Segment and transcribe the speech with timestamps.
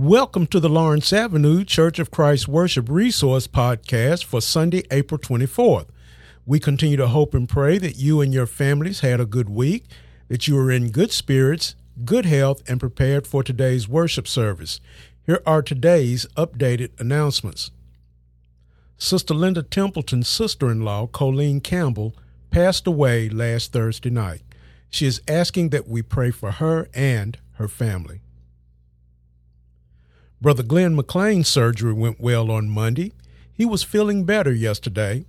[0.00, 5.88] Welcome to the Lawrence Avenue Church of Christ Worship Resource Podcast for Sunday, April 24th.
[6.46, 9.86] We continue to hope and pray that you and your families had a good week,
[10.28, 11.74] that you are in good spirits,
[12.04, 14.80] good health, and prepared for today's worship service.
[15.26, 17.72] Here are today's updated announcements.
[18.98, 22.14] Sister Linda Templeton's sister in law, Colleen Campbell,
[22.52, 24.42] passed away last Thursday night.
[24.90, 28.20] She is asking that we pray for her and her family.
[30.40, 33.12] Brother Glenn McLean's surgery went well on Monday.
[33.52, 35.26] He was feeling better yesterday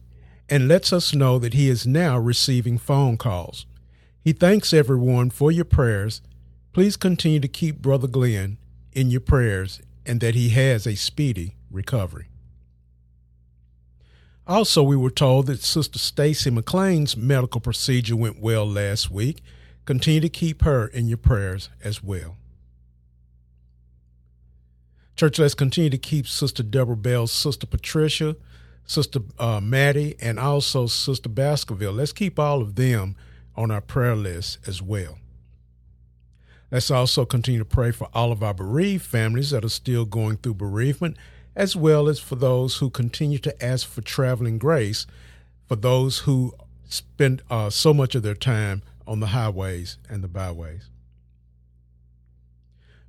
[0.48, 3.66] and lets us know that he is now receiving phone calls.
[4.22, 6.22] He thanks everyone for your prayers.
[6.74, 8.58] Please continue to keep Brother Glenn
[8.94, 12.28] in your prayers and that he has a speedy recovery.
[14.46, 19.42] Also, we were told that Sister Stacy McLean's medical procedure went well last week.
[19.86, 22.38] Continue to keep her in your prayers as well.
[25.20, 28.38] Church, let's continue to keep Sister Deborah Bell, Sister Patricia,
[28.86, 31.92] Sister uh, Maddie, and also Sister Baskerville.
[31.92, 33.18] Let's keep all of them
[33.54, 35.18] on our prayer list as well.
[36.72, 40.38] Let's also continue to pray for all of our bereaved families that are still going
[40.38, 41.18] through bereavement,
[41.54, 45.06] as well as for those who continue to ask for traveling grace,
[45.68, 46.54] for those who
[46.88, 50.88] spend uh, so much of their time on the highways and the byways.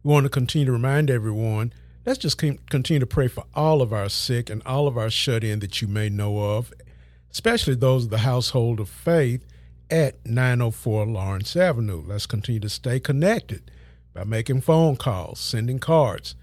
[0.03, 1.73] We want to continue to remind everyone
[2.11, 5.45] Let's just continue to pray for all of our sick and all of our shut
[5.45, 6.73] in that you may know of,
[7.31, 9.47] especially those of the household of faith
[9.89, 12.03] at 904 Lawrence Avenue.
[12.05, 13.71] Let's continue to stay connected
[14.13, 16.35] by making phone calls, sending cards,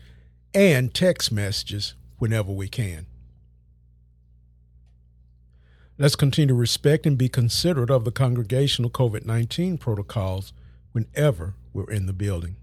[0.53, 3.05] and text messages whenever we can.
[5.97, 10.53] Let's continue to respect and be considerate of the congregational COVID 19 protocols
[10.93, 12.55] whenever we're in the building.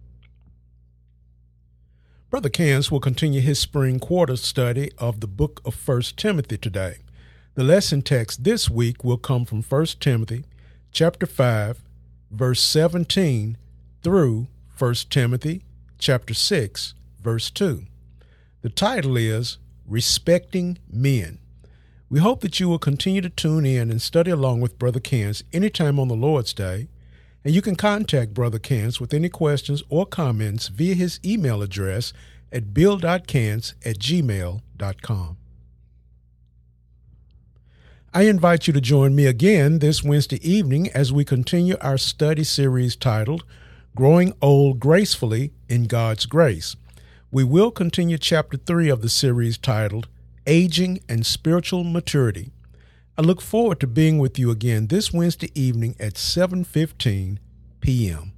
[2.34, 6.96] Brother Cans will continue his spring quarter study of the book of 1 Timothy today.
[7.54, 10.44] The lesson text this week will come from 1 Timothy
[10.91, 11.81] chapter 5
[12.32, 13.56] verse 17
[14.03, 15.62] through 1 Timothy
[16.00, 17.84] chapter 6 verse 2.
[18.62, 21.38] The title is Respecting Men.
[22.10, 25.44] We hope that you will continue to tune in and study along with Brother Cans
[25.53, 26.88] anytime on the Lord's Day
[27.44, 32.12] and you can contact Brother Cans with any questions or comments via his email address
[32.50, 35.37] at bill.cans at gmail.com.
[38.16, 42.44] I invite you to join me again this Wednesday evening as we continue our study
[42.44, 43.44] series titled
[43.97, 46.77] Growing Old Gracefully in God's Grace.
[47.33, 50.06] We will continue chapter 3 of the series titled
[50.47, 52.53] Aging and Spiritual Maturity.
[53.16, 57.38] I look forward to being with you again this Wednesday evening at 7:15
[57.80, 58.32] p.m.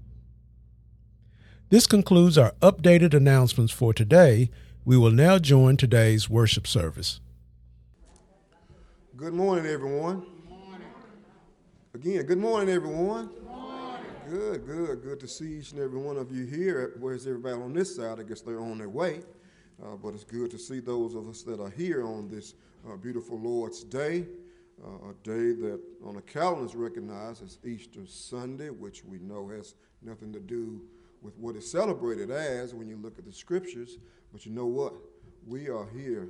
[1.71, 4.51] This concludes our updated announcements for today.
[4.85, 7.21] We will now join today's worship service.
[9.17, 10.21] Good morning, everyone.
[10.21, 10.89] Good morning.
[11.95, 13.29] Again, good morning, everyone.
[13.29, 14.07] Good, morning.
[14.29, 16.97] good, good, good to see each and every one of you here.
[17.01, 18.21] Where's everybody on this side?
[18.21, 19.23] I guess they're on their way.
[19.83, 22.53] Uh, but it's good to see those of us that are here on this
[22.87, 24.27] uh, beautiful Lord's Day
[24.85, 29.49] uh, a day that on the calendar is recognized as Easter Sunday, which we know
[29.49, 30.83] has nothing to do
[31.23, 33.99] with what it's celebrated as when you look at the scriptures.
[34.33, 34.95] But you know what?
[35.47, 36.29] We are here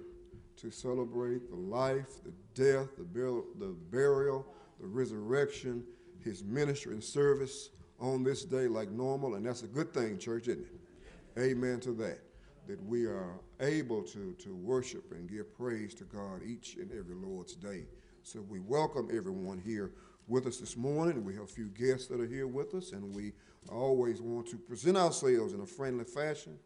[0.57, 4.47] to celebrate the life, the death, the, bur- the burial,
[4.81, 5.85] the resurrection,
[6.25, 7.71] his ministry and service
[8.01, 9.35] on this day like normal.
[9.35, 11.41] And that's a good thing, church, isn't it?
[11.41, 12.21] Amen to that.
[12.67, 17.15] That we are able to, to worship and give praise to God each and every
[17.15, 17.85] Lord's day.
[18.27, 19.93] So we welcome everyone here
[20.27, 21.25] with us this morning.
[21.25, 23.31] We have a few guests that are here with us, and we
[23.71, 26.59] always want to present ourselves in a friendly fashion,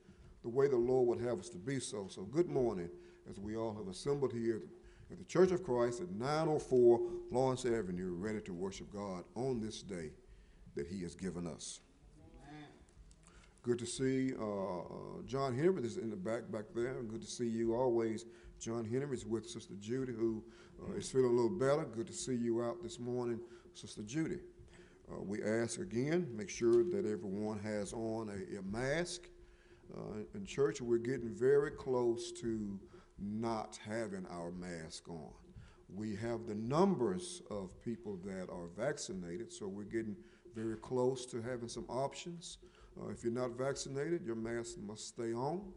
[0.42, 2.06] the way the Lord would have us to be so.
[2.08, 2.88] So good morning
[3.28, 4.62] as we all have assembled here
[5.12, 6.98] at the Church of Christ at 904
[7.30, 10.12] Lawrence Avenue, ready to worship God on this day
[10.76, 11.80] that He has given us.
[13.62, 14.84] Good to see uh, uh,
[15.26, 16.94] John Henry is in the back back there.
[17.02, 18.24] Good to see you always.
[18.58, 20.42] John Henry is with Sister Judy, who
[20.88, 21.84] uh, is feeling a little better.
[21.84, 23.40] Good to see you out this morning,
[23.74, 24.38] Sister Judy.
[25.10, 29.22] Uh, we ask again, make sure that everyone has on a, a mask.
[29.96, 32.78] Uh, in church, we're getting very close to
[33.18, 35.30] not having our mask on.
[35.92, 40.16] We have the numbers of people that are vaccinated, so we're getting
[40.54, 42.58] very close to having some options.
[43.00, 45.72] Uh, if you're not vaccinated, your mask must stay on.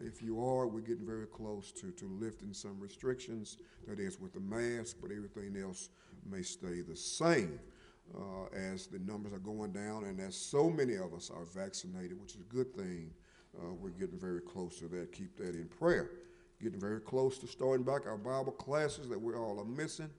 [0.00, 4.32] If you are, we're getting very close to, to lifting some restrictions, that is with
[4.32, 5.90] the mask, but everything else
[6.30, 7.58] may stay the same
[8.16, 12.20] uh, as the numbers are going down and as so many of us are vaccinated,
[12.20, 13.10] which is a good thing
[13.54, 15.12] Uh, we're getting very close to that.
[15.12, 16.10] Keep that in prayer.
[16.62, 20.10] Getting very close to starting back our Bible classes that we all are missing.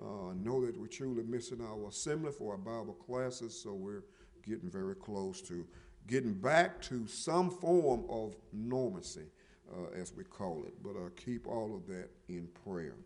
[0.00, 4.04] Uh, know that we're truly missing our assembly for our Bible classes, so we're
[4.46, 5.66] getting very close to
[6.06, 9.26] getting back to some form of normalcy,
[9.72, 10.74] uh, as we call it.
[10.82, 12.96] But uh, keep all of that in prayer.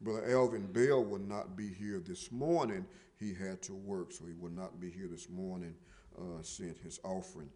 [0.00, 2.86] Brother Elvin Bell will not be here this morning.
[3.18, 5.74] He had to work, so he will not be here this morning,
[6.18, 7.50] uh, sent his offering.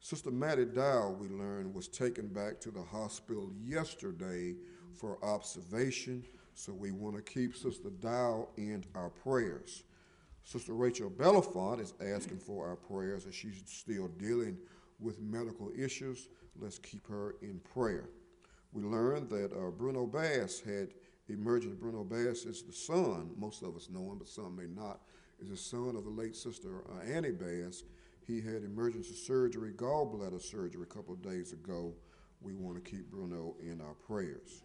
[0.00, 4.54] Sister Mattie Dow, we learned, was taken back to the hospital yesterday
[4.94, 9.84] for observation, so we want to keep Sister Dow in our prayers.
[10.48, 14.56] Sister Rachel Belafont is asking for our prayers as she's still dealing
[14.98, 16.30] with medical issues.
[16.58, 18.08] Let's keep her in prayer.
[18.72, 20.94] We learned that uh, Bruno Bass had
[21.28, 21.78] emergent.
[21.78, 25.00] Bruno Bass is the son, most of us know him, but some may not,
[25.38, 27.82] is the son of the late sister uh, Annie Bass.
[28.26, 31.92] He had emergency surgery, gallbladder surgery, a couple of days ago.
[32.40, 34.62] We want to keep Bruno in our prayers.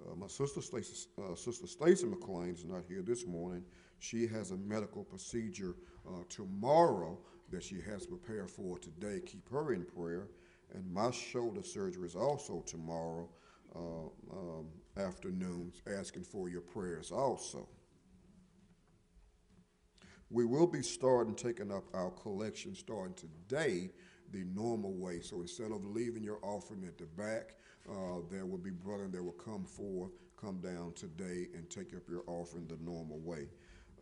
[0.00, 3.62] Uh, my sister, uh, sister Stacy McLean is not here this morning.
[4.00, 5.76] She has a medical procedure
[6.08, 7.18] uh, tomorrow
[7.50, 9.20] that she has prepared for today.
[9.24, 10.28] Keep her in prayer.
[10.74, 13.28] And my shoulder surgery is also tomorrow
[13.76, 14.66] uh, um,
[14.96, 17.68] afternoons, asking for your prayers also.
[20.30, 23.90] We will be starting taking up our collection starting today
[24.32, 25.20] the normal way.
[25.20, 27.56] So instead of leaving your offering at the back,
[27.90, 32.02] uh, there will be brethren that will come forth, come down today and take up
[32.08, 33.48] your offering the normal way.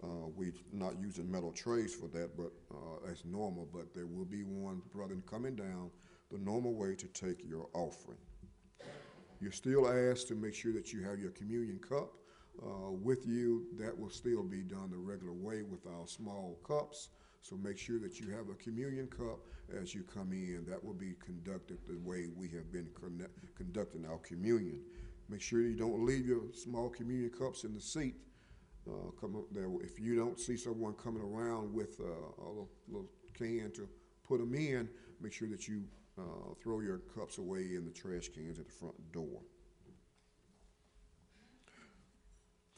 [0.02, 3.68] Uh, we're not using metal trays for that, but uh, that's normal.
[3.72, 5.90] But there will be one brother coming down
[6.30, 8.18] the normal way to take your offering.
[9.40, 12.12] You're still asked to make sure that you have your communion cup
[12.62, 13.66] uh, with you.
[13.78, 17.08] That will still be done the regular way with our small cups.
[17.40, 19.38] So make sure that you have a communion cup
[19.80, 20.64] as you come in.
[20.68, 22.88] That will be conducted the way we have been
[23.56, 24.80] conducting our communion.
[25.28, 28.16] Make sure you don't leave your small communion cups in the seat.
[28.88, 29.68] Uh, come up there.
[29.82, 33.88] If you don't see someone coming around with uh, a little, little can to
[34.26, 34.88] put them in,
[35.20, 35.84] make sure that you
[36.18, 39.42] uh, throw your cups away in the trash cans at the front door.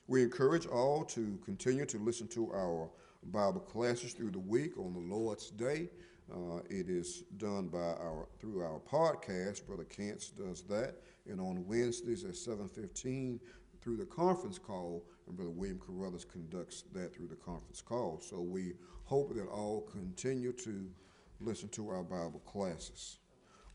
[0.07, 2.91] We encourage all to continue to listen to our
[3.25, 5.89] Bible classes through the week on the Lord's Day.
[6.33, 9.67] Uh, it is done by our through our podcast.
[9.67, 10.97] Brother Kent's does that,
[11.29, 13.41] and on Wednesdays at 7:15
[13.81, 18.21] through the conference call, and Brother William Carruthers conducts that through the conference call.
[18.21, 18.75] So we
[19.05, 20.89] hope that all continue to
[21.41, 23.19] listen to our Bible classes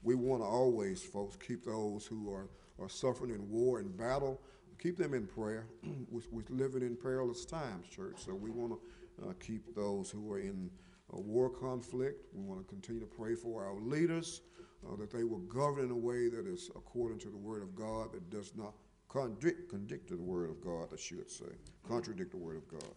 [0.05, 2.47] we want to always, folks, keep those who are,
[2.79, 4.39] are suffering in war and battle,
[4.79, 5.65] keep them in prayer.
[6.11, 10.39] we're, living in perilous times, church, so we want to uh, keep those who are
[10.39, 10.69] in
[11.13, 12.23] a war conflict.
[12.33, 14.41] We want to continue to pray for our leaders,
[14.87, 17.75] uh, that they will govern in a way that is according to the Word of
[17.75, 18.75] God, that does not
[19.15, 21.45] contradict, contradict the Word of God, I should say,
[21.87, 22.93] contradict the Word of God.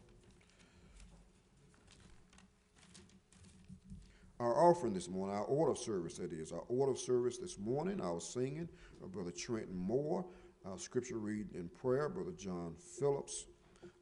[4.41, 6.53] our offering this morning, our order of service, that is.
[6.53, 8.69] Our order of service this morning, our singing,
[9.13, 10.25] Brother Trenton Moore,
[10.65, 13.47] our scripture reading and prayer, Brother John Phillips,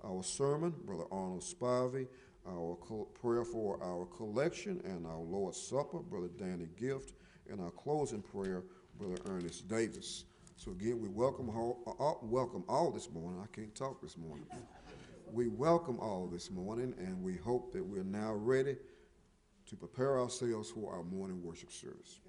[0.04, 2.06] our sermon, Brother Arnold Spivey,
[2.46, 2.76] our
[3.14, 7.14] prayer for our collection and our Lord's Supper, Brother Danny Gift,
[7.50, 8.62] and our closing prayer,
[8.98, 10.26] Brother Ernest Davis.
[10.56, 13.40] So again, we welcome all, uh, welcome all this morning.
[13.42, 14.46] I can't talk this morning.
[15.30, 18.76] We welcome all this morning, and we hope that we're now ready
[19.66, 22.20] to prepare ourselves for our morning worship service.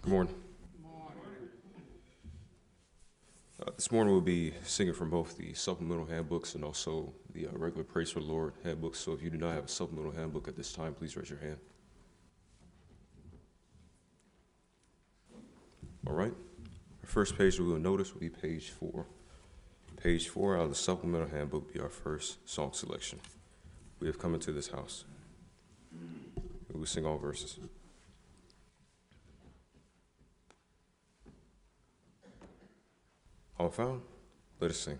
[0.00, 0.34] Good morning.
[3.60, 7.50] Uh, this morning we'll be singing from both the supplemental handbooks and also the uh,
[7.54, 9.00] regular Praise for the Lord handbooks.
[9.00, 11.40] So if you do not have a supplemental handbook at this time, please raise your
[11.40, 11.56] hand.
[16.08, 16.32] All right.
[17.02, 19.04] Our first page we will notice will be page four.
[20.02, 23.20] Page four out of the supplemental handbook be our first song selection.
[24.00, 25.04] We have come into this house.
[26.72, 27.58] We will sing all verses.
[33.58, 34.02] All found?
[34.60, 34.98] Let us sing.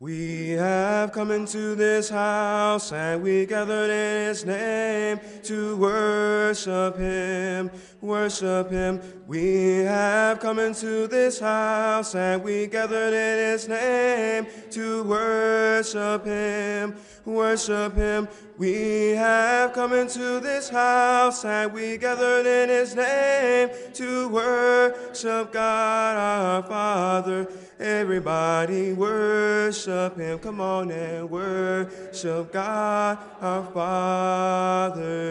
[0.00, 7.68] We have come into this house and we gathered in his name to worship him,
[8.00, 9.00] worship him.
[9.26, 16.94] We have come into this house and we gathered in his name to worship him,
[17.24, 18.28] worship him.
[18.56, 26.16] We have come into this house and we gathered in his name to worship God
[26.16, 27.48] our Father.
[27.78, 30.38] Everybody worship him.
[30.40, 35.28] Come on and worship God our Father.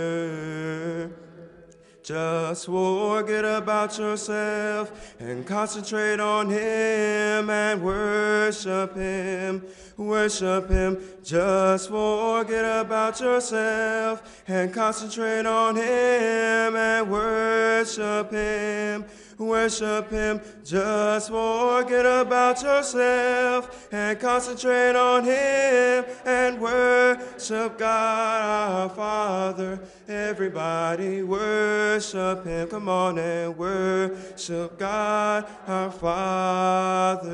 [2.08, 9.62] Just forget about yourself and concentrate on Him and worship Him.
[9.98, 10.98] Worship Him.
[11.22, 19.06] Just forget about yourself and concentrate on Him and worship Him
[19.38, 20.42] worship Him.
[20.64, 29.80] Just forget about yourself and concentrate on Him and worship God our Father.
[30.08, 32.68] Everybody worship Him.
[32.70, 37.28] Come on and worship God our Father.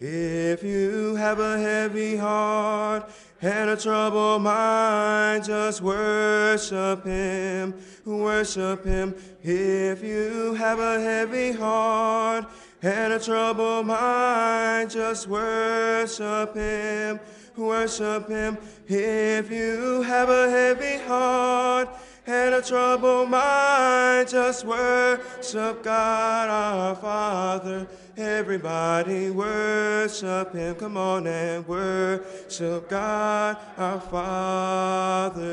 [0.00, 3.10] If you have a heavy heart,
[3.44, 7.74] and a troubled mind, just worship Him,
[8.04, 9.14] worship Him.
[9.42, 12.46] If you have a heavy heart
[12.82, 17.20] and a troubled mind, just worship Him,
[17.56, 18.58] worship Him.
[18.86, 21.88] If you have a heavy heart
[22.26, 27.86] and a troubled mind, just worship God our Father.
[28.16, 30.74] Everybody worship Him.
[30.76, 35.44] Come on and worship God our Father.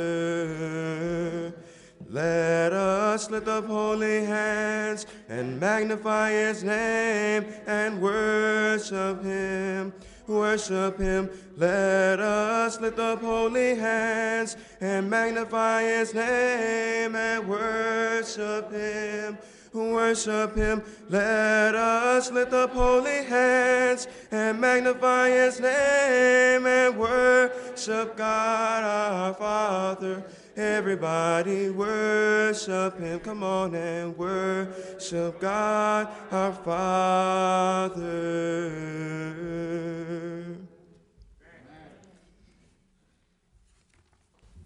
[2.11, 9.93] Let us lift up holy hands and magnify His name and worship Him.
[10.27, 11.29] Worship Him.
[11.55, 19.37] Let us lift up holy hands and magnify His name and worship Him
[19.73, 20.83] worship him.
[21.09, 30.25] Let us lift up holy hands and magnify his name and worship God our Father.
[30.61, 33.19] Everybody worship him.
[33.19, 38.01] Come on and worship God our Father.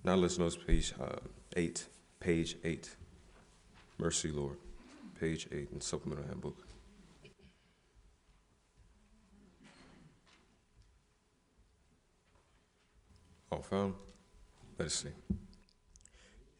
[0.03, 1.15] Now let's notice page uh,
[1.55, 1.85] 8,
[2.19, 2.95] page 8.
[3.97, 4.57] Mercy, Lord
[5.19, 6.57] page 8 in Supplemental Handbook.
[13.51, 13.93] All found?
[14.77, 15.09] Let us see.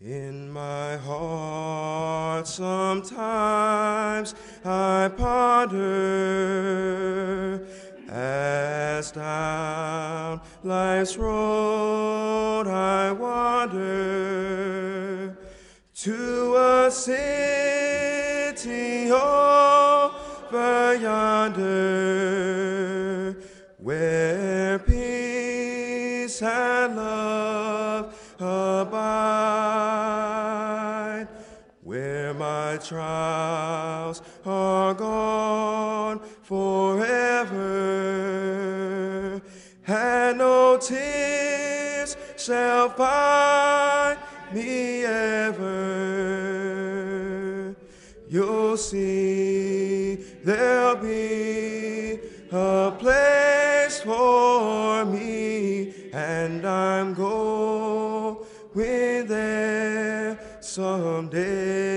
[0.01, 4.35] In my heart, sometimes
[4.65, 5.85] I ponder.
[8.09, 13.77] As down life's road I wander
[15.93, 17.93] to a city
[19.09, 21.63] over yonder,
[23.77, 26.84] where peace and
[32.87, 37.61] trials are gone forever,
[39.87, 44.19] and no tears shall find
[44.53, 46.15] me ever
[48.35, 52.19] you'll see there'll be
[52.51, 58.37] a place for me, and I'm going
[59.27, 61.94] there someday.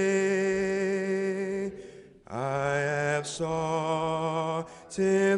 [3.39, 4.67] Sought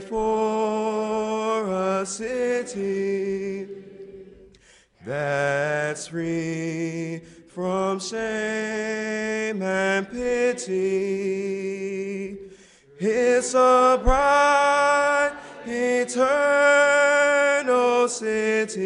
[0.09, 3.69] for a city
[5.05, 10.79] that's free from shame and pity.
[12.99, 15.35] It's a bright,
[15.67, 16.89] eternal
[18.09, 18.83] city,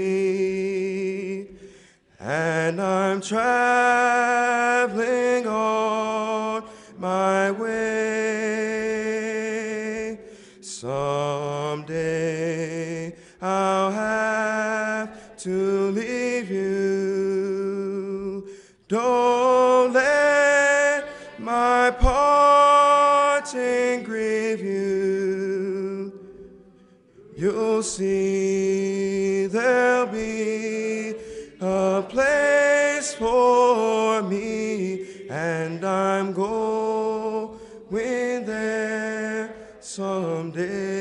[2.19, 5.07] and I'm traveling
[5.47, 6.65] on
[6.99, 8.24] my way.
[10.85, 11.97] Someday
[13.41, 18.47] I'll have to leave you
[18.87, 22.83] don't let my parting
[24.03, 26.13] grieve you.
[27.35, 31.15] You'll see there'll be
[31.63, 36.74] a place for me, and I'm going
[39.95, 40.94] someday.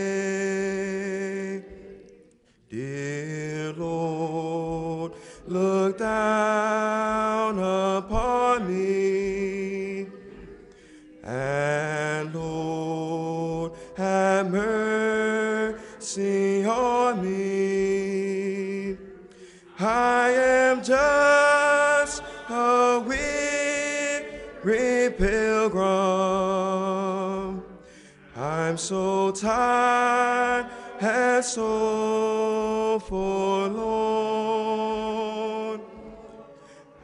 [28.74, 30.66] I'm so tired
[31.00, 33.80] and so forlorn.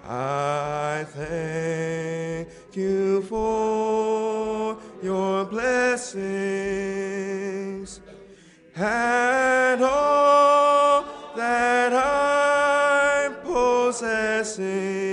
[0.03, 6.09] I thank you for your blessings
[8.75, 15.08] and all that I'm possessing.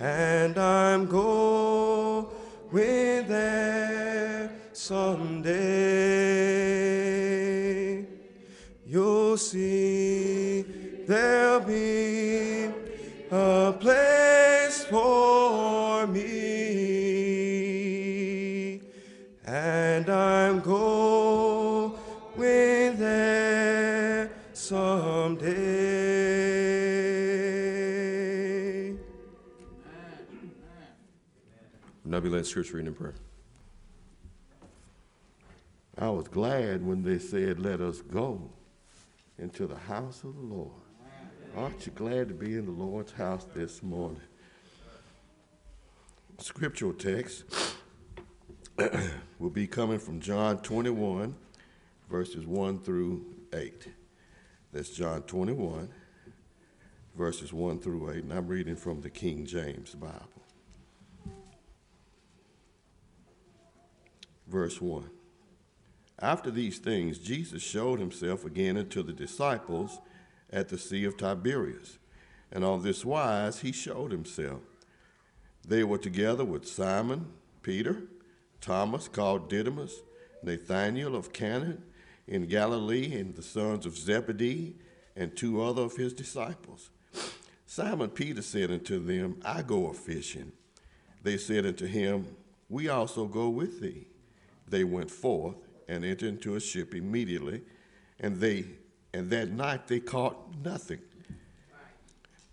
[0.00, 2.26] And I'm going
[2.72, 5.35] there someday.
[32.36, 33.14] Led scripture reading and prayer.
[35.96, 38.50] I was glad when they said, Let us go
[39.38, 40.82] into the house of the Lord.
[41.56, 44.20] Aren't you glad to be in the Lord's house this morning?
[46.36, 47.44] Scriptural text
[49.38, 51.34] will be coming from John 21,
[52.10, 53.24] verses 1 through
[53.54, 53.88] 8.
[54.74, 55.88] That's John 21,
[57.16, 60.35] verses 1 through 8, and I'm reading from the King James Bible.
[64.46, 65.10] Verse 1.
[66.18, 69.98] After these things, Jesus showed himself again unto the disciples
[70.50, 71.98] at the Sea of Tiberias.
[72.50, 74.60] And on this wise he showed himself.
[75.66, 77.26] They were together with Simon,
[77.62, 78.04] Peter,
[78.60, 80.00] Thomas, called Didymus,
[80.42, 81.78] Nathanael of Cana
[82.26, 84.76] in Galilee, and the sons of Zebedee,
[85.16, 86.90] and two other of his disciples.
[87.66, 90.52] Simon Peter said unto them, I go a fishing.
[91.22, 92.26] They said unto him,
[92.68, 94.06] We also go with thee.
[94.68, 95.56] They went forth
[95.88, 97.62] and entered into a ship immediately,
[98.20, 98.64] and they
[99.14, 101.00] and that night they caught nothing.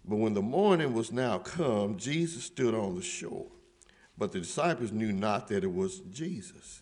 [0.05, 3.47] But when the morning was now come, Jesus stood on the shore.
[4.17, 6.81] But the disciples knew not that it was Jesus.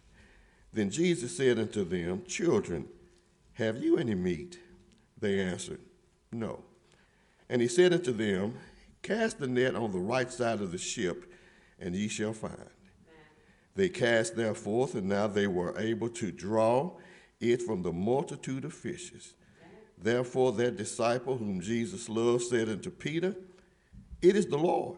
[0.73, 2.87] Then Jesus said unto them, Children,
[3.53, 4.59] have you any meat?
[5.19, 5.79] They answered,
[6.31, 6.63] No.
[7.49, 8.55] And he said unto them,
[9.01, 11.31] Cast the net on the right side of the ship,
[11.79, 12.69] and ye shall find.
[13.75, 16.97] They cast there forth, and now they were able to draw
[17.39, 19.33] it from the multitude of fishes.
[19.97, 23.35] Therefore, that disciple whom Jesus loved said unto Peter,
[24.21, 24.97] It is the Lord.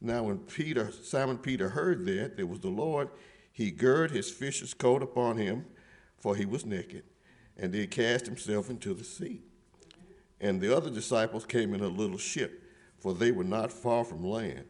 [0.00, 3.10] Now, when Peter, Simon Peter heard that it was the Lord,
[3.52, 5.66] he girded his fisher's coat upon him,
[6.16, 7.04] for he was naked,
[7.58, 9.42] and did cast himself into the sea.
[10.40, 12.62] And the other disciples came in a little ship,
[12.98, 14.64] for they were not far from land,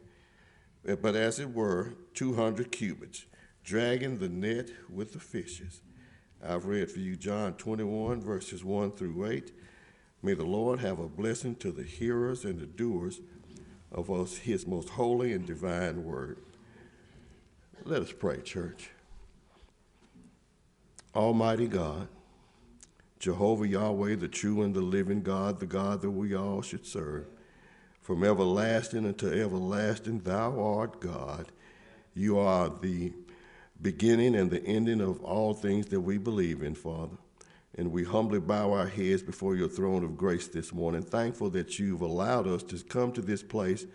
[0.83, 3.25] but as it were, two hundred cubits,
[3.63, 5.81] dragging the net with the fishes.
[6.43, 9.51] I've read for you John 21, verses 1 through 8.
[10.23, 13.19] May the Lord have a blessing to the hearers and the doers
[13.91, 16.37] of us, his most holy and divine word.
[17.83, 18.89] Let us pray, church.
[21.15, 22.07] Almighty God,
[23.19, 27.25] Jehovah Yahweh, the true and the living God, the God that we all should serve,
[28.01, 31.51] from everlasting unto everlasting, thou art God.
[32.13, 33.13] You are the
[33.81, 37.17] beginning and the ending of all things that we believe in, Father.
[37.75, 41.79] And we humbly bow our heads before your throne of grace this morning, thankful that
[41.79, 43.85] you've allowed us to come to this place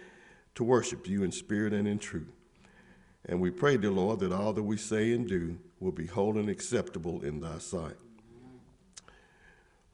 [0.55, 2.33] to worship you in spirit and in truth.
[3.27, 6.39] And we pray, dear Lord, that all that we say and do will be whole
[6.39, 7.97] and acceptable in thy sight.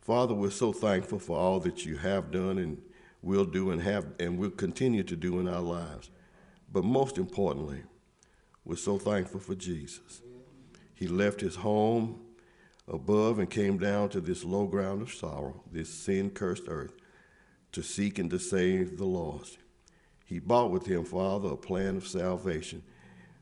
[0.01, 2.81] Father, we're so thankful for all that you have done and
[3.23, 6.11] will do and have and will continue to do in our lives.
[6.73, 7.83] But most importantly,
[8.65, 10.23] we're so thankful for Jesus.
[10.95, 12.21] He left his home
[12.87, 16.95] above and came down to this low ground of sorrow, this sin cursed earth,
[17.73, 19.59] to seek and to save the lost.
[20.25, 22.83] He bought with him, Father, a plan of salvation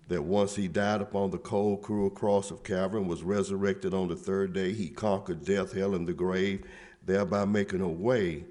[0.08, 4.08] that once he died upon the cold, cruel cross of Calvary and was resurrected on
[4.08, 6.64] the third day, he conquered death, hell, and the grave,
[7.06, 8.44] thereby making a way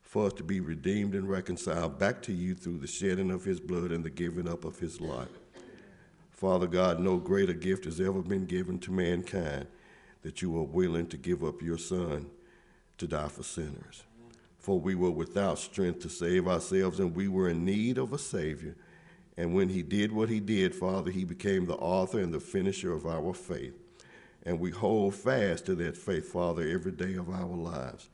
[0.00, 3.60] for us to be redeemed and reconciled back to you through the shedding of his
[3.60, 5.28] blood and the giving up of his life.
[6.36, 9.66] Father God, no greater gift has ever been given to mankind
[10.20, 12.26] that you were willing to give up your Son
[12.98, 14.02] to die for sinners.
[14.58, 18.18] For we were without strength to save ourselves, and we were in need of a
[18.18, 18.76] Savior.
[19.38, 22.92] And when he did what he did, Father, he became the author and the finisher
[22.92, 23.74] of our faith.
[24.44, 28.10] And we hold fast to that faith, Father, every day of our lives.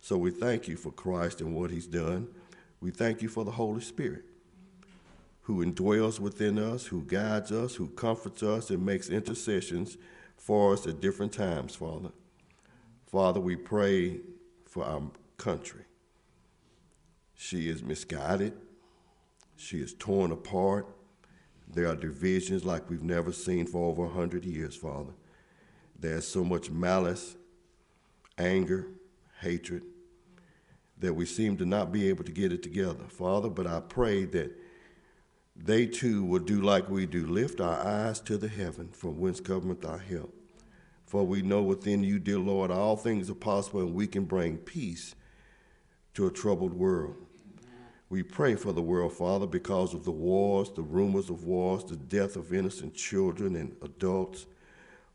[0.00, 2.26] So we thank you for Christ and what he's done.
[2.80, 4.24] We thank you for the Holy Spirit
[5.42, 9.96] who indwells within us, who guides us, who comforts us, and makes intercessions
[10.36, 12.10] for us at different times, Father.
[13.06, 14.20] Father, we pray
[14.64, 15.02] for our
[15.36, 15.82] country.
[17.34, 18.54] She is misguided.
[19.56, 20.86] She is torn apart.
[21.68, 25.12] There are divisions like we've never seen for over 100 years, Father.
[25.98, 27.36] There's so much malice,
[28.38, 28.88] anger,
[29.40, 29.82] hatred,
[30.98, 33.48] that we seem to not be able to get it together, Father.
[33.48, 34.56] But I pray that
[35.56, 39.40] they too will do like we do lift our eyes to the heaven from whence
[39.40, 40.34] cometh our help.
[41.06, 44.56] For we know within you, dear Lord, all things are possible and we can bring
[44.56, 45.14] peace
[46.14, 47.16] to a troubled world.
[48.08, 51.96] We pray for the world, Father, because of the wars, the rumors of wars, the
[51.96, 54.46] death of innocent children and adults,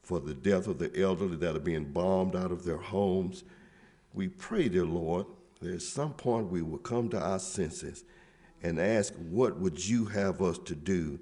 [0.01, 3.43] for the death of the elderly that are being bombed out of their homes.
[4.13, 5.27] We pray, dear Lord,
[5.61, 8.03] that at some point we will come to our senses
[8.63, 11.19] and ask, What would you have us to do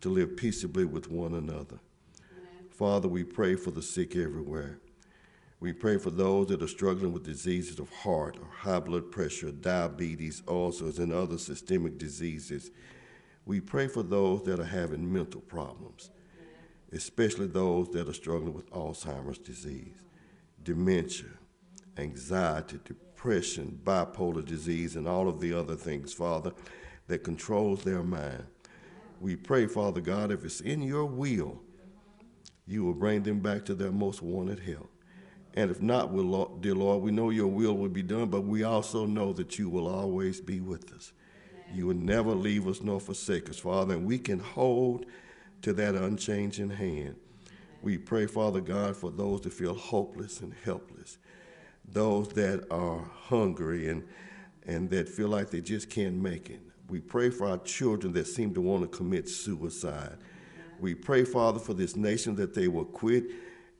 [0.00, 1.78] to live peaceably with one another?
[2.20, 2.68] Amen.
[2.70, 4.78] Father, we pray for the sick everywhere.
[5.60, 9.50] We pray for those that are struggling with diseases of heart or high blood pressure,
[9.50, 12.70] diabetes, ulcers, and other systemic diseases.
[13.46, 16.10] We pray for those that are having mental problems,
[16.92, 19.96] especially those that are struggling with Alzheimer's disease,
[20.62, 21.30] dementia,
[21.96, 26.52] anxiety, depression, bipolar disease, and all of the other things, Father,
[27.08, 28.44] that controls their mind.
[29.20, 31.60] We pray, Father God, if it's in your will,
[32.66, 34.90] you will bring them back to their most wanted help.
[35.54, 38.64] And if not, we'll, dear Lord, we know your will will be done, but we
[38.64, 41.12] also know that you will always be with us.
[41.72, 45.06] You will never leave us nor forsake us, Father, and we can hold
[45.62, 47.16] to that unchanging hand.
[47.82, 51.18] We pray, Father God, for those that feel hopeless and helpless,
[51.88, 54.04] those that are hungry and,
[54.66, 56.60] and that feel like they just can't make it.
[56.88, 60.18] We pray for our children that seem to want to commit suicide.
[60.80, 63.24] We pray, Father, for this nation that they will quit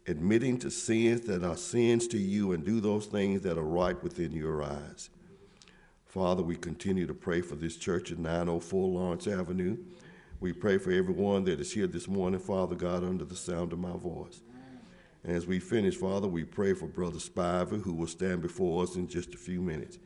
[0.07, 4.01] admitting to sins that are sins to you and do those things that are right
[4.03, 5.11] within your eyes.
[6.05, 9.77] Father, we continue to pray for this church at 904 Lawrence Avenue.
[10.41, 13.79] We pray for everyone that is here this morning, Father God, under the sound of
[13.79, 14.41] my voice.
[15.25, 18.97] And as we finish, Father, we pray for Brother Spivey, who will stand before us
[18.97, 19.99] in just a few minutes.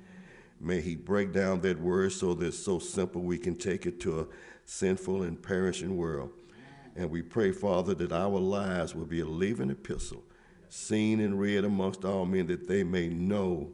[0.60, 4.00] May he break down that word so that it's so simple we can take it
[4.00, 4.26] to a
[4.64, 6.30] sinful and perishing world.
[6.94, 10.22] And we pray, Father, that our lives will be a living epistle,
[10.68, 13.70] seen and read amongst all men, that they may know,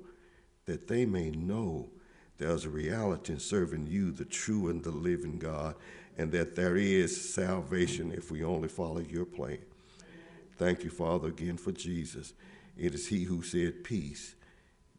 [0.66, 1.88] that they may know
[2.38, 5.76] there's a reality in serving you, the true and the living God,
[6.18, 9.58] and that there is salvation if we only follow your plan.
[10.56, 12.32] Thank you, Father, again for Jesus.
[12.76, 14.34] It is He who said, Peace,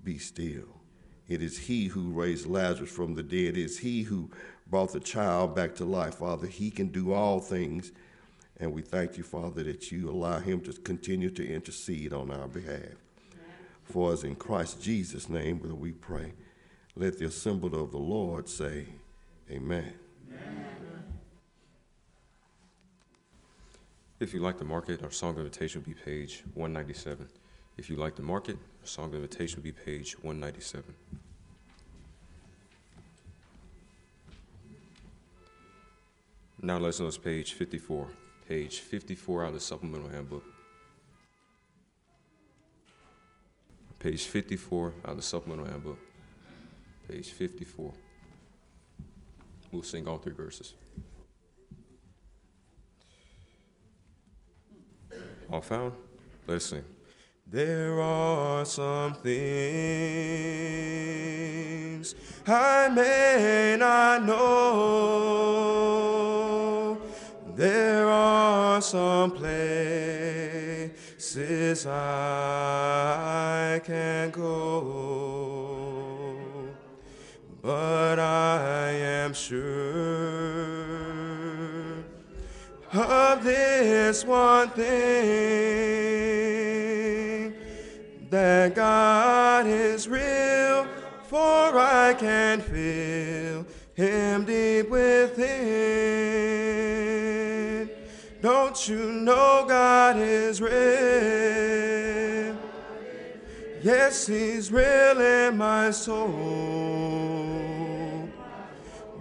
[0.04, 0.82] be still.
[1.28, 3.58] It is He who raised Lazarus from the dead.
[3.58, 4.30] It is He who
[4.68, 6.15] brought the child back to life.
[6.15, 7.91] Father, He can do all things
[8.60, 12.48] and we thank you, Father, that you allow him to continue to intercede on our
[12.48, 12.96] behalf.
[13.84, 16.34] For us in Christ Jesus' name will we pray.
[16.96, 18.86] Let the assembly of the Lord say,
[19.52, 19.94] Amen.
[20.32, 20.94] Amen.
[24.19, 27.28] If you'd like the market, our song invitation will be page 197.
[27.78, 30.93] If you'd like the market, our song invitation will be page 197.
[36.62, 38.08] Now let's notice page 54
[38.47, 40.43] page 54 out of the supplemental handbook.
[43.99, 45.99] Page 54 out of the supplemental handbook.
[47.08, 47.91] Page 54.
[49.71, 50.73] We'll sing all three verses.
[55.51, 55.93] All found?
[56.47, 56.73] Let's.
[57.47, 59.36] There are some things
[62.47, 65.38] I may not know.
[67.55, 69.45] There are some places
[71.86, 75.13] I can go,
[77.62, 80.74] but I am sure
[82.97, 84.86] of this one thing
[88.29, 90.88] that God is real,
[91.23, 95.75] for I can feel Him deep within.
[98.41, 100.75] Don't you know God is real?
[103.81, 107.36] Yes, He's real in my soul.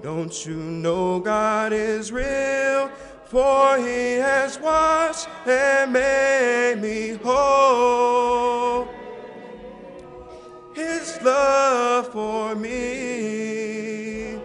[0.02, 2.90] Don't you know God is real?
[3.34, 8.86] For he has washed and made me whole.
[10.72, 14.38] His love for me,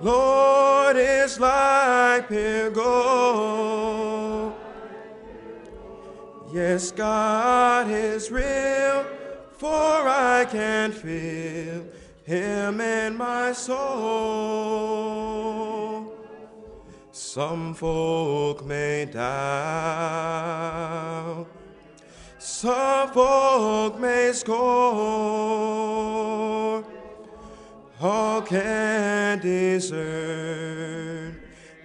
[0.00, 4.54] Lord, is like pure gold.
[6.54, 9.04] Yes, God is real,
[9.58, 11.84] for I can feel
[12.24, 15.73] him in my soul.
[17.34, 19.26] Some folk may doubt,
[22.38, 24.54] some folk may scorn,
[28.00, 31.40] all can discern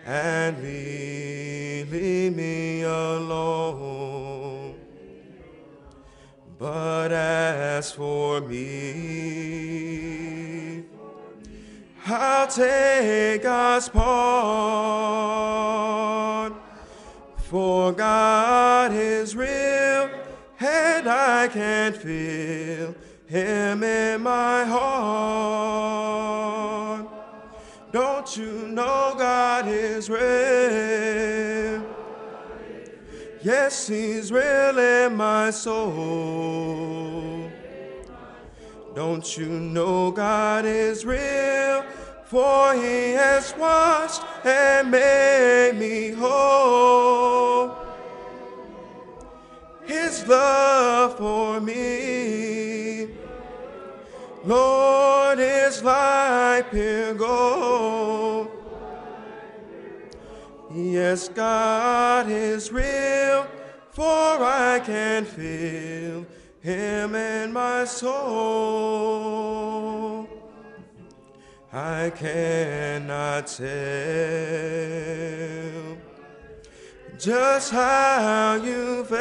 [0.06, 4.76] and leave me alone.
[6.60, 10.19] But as for me,
[12.12, 14.10] I'll take God's part.
[17.38, 20.10] For God is real,
[20.60, 22.96] and I can feel
[23.28, 26.00] Him in my heart.
[27.92, 31.86] Don't you know God is real?
[33.44, 37.50] Yes, He's real in my soul.
[38.96, 41.86] Don't you know God is real?
[42.30, 47.76] For He has washed and made me whole.
[49.88, 53.08] His love for me,
[54.46, 58.50] Lord, is like pure gold.
[60.72, 63.48] Yes, God is real,
[63.90, 66.28] for I can feel
[66.62, 69.10] Him in my soul.
[71.72, 73.70] I cannot tell
[77.20, 79.20] just how you felt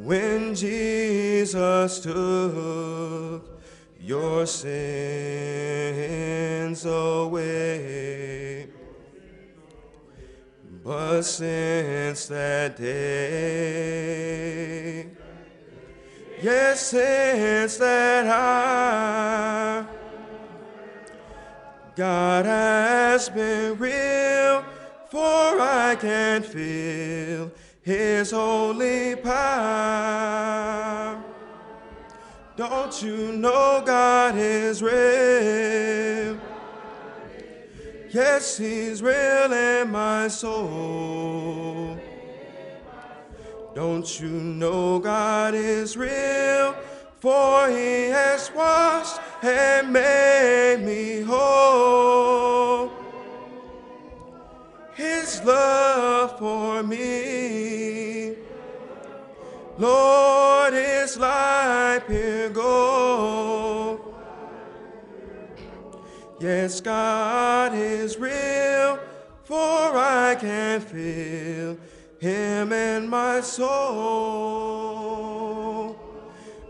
[0.00, 3.44] when Jesus took
[4.00, 4.74] your sins
[6.84, 8.68] away.
[10.82, 13.86] But since that day,
[16.42, 19.88] yes, since that hour,
[21.94, 24.64] God has been real,
[25.10, 27.50] for I can feel
[27.82, 30.06] His holy power.
[32.56, 36.38] Don't you know God is real?
[38.10, 41.98] Yes, He's real in my soul.
[43.76, 46.74] Don't you know God is real?
[47.20, 52.90] For He has washed and made me whole.
[54.94, 58.36] His love for me,
[59.76, 64.14] Lord, is like pure gold.
[66.40, 68.98] Yes, God is real,
[69.44, 71.76] for I can feel
[72.18, 74.86] Him in my soul.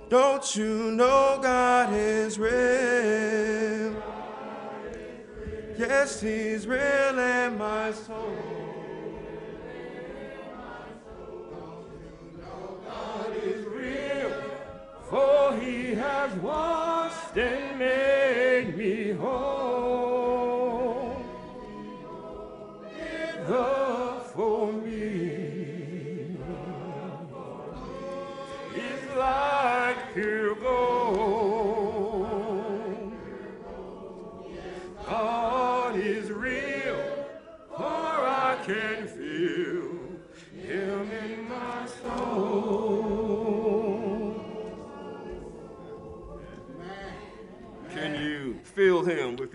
[0.09, 4.03] Don't you know God is real?
[5.79, 8.57] Yes, He's real in my soul.
[12.85, 14.33] God is real,
[15.09, 18.26] for he has washed and made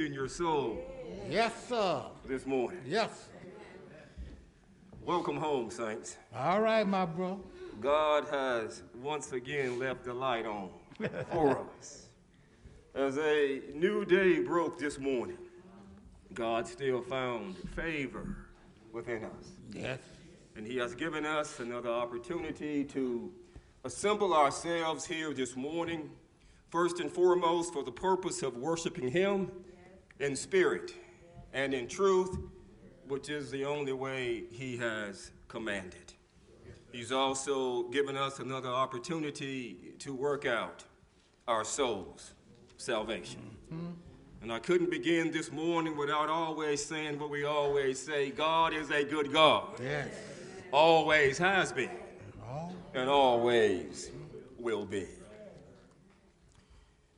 [0.01, 0.79] within your soul
[1.29, 2.01] Yes, sir.
[2.25, 2.79] this morning?
[2.87, 3.49] Yes, sir.
[5.05, 6.17] Welcome home, saints.
[6.35, 7.39] All right, my bro.
[7.79, 10.69] God has once again left the light on
[11.31, 12.07] for us.
[12.95, 15.37] As a new day broke this morning,
[16.33, 18.35] God still found favor
[18.91, 19.49] within us.
[19.71, 19.99] Yes.
[20.55, 23.31] And He has given us another opportunity to
[23.83, 26.09] assemble ourselves here this morning,
[26.71, 29.51] first and foremost for the purpose of worshiping Him
[30.21, 30.93] in spirit
[31.53, 32.37] and in truth,
[33.07, 36.13] which is the only way He has commanded.
[36.91, 40.83] He's also given us another opportunity to work out
[41.47, 42.33] our soul's
[42.77, 43.41] salvation.
[44.41, 48.89] And I couldn't begin this morning without always saying what we always say God is
[48.89, 49.79] a good God.
[49.81, 50.07] Yes.
[50.71, 51.89] Always has been.
[52.93, 54.11] And always
[54.59, 55.07] will be.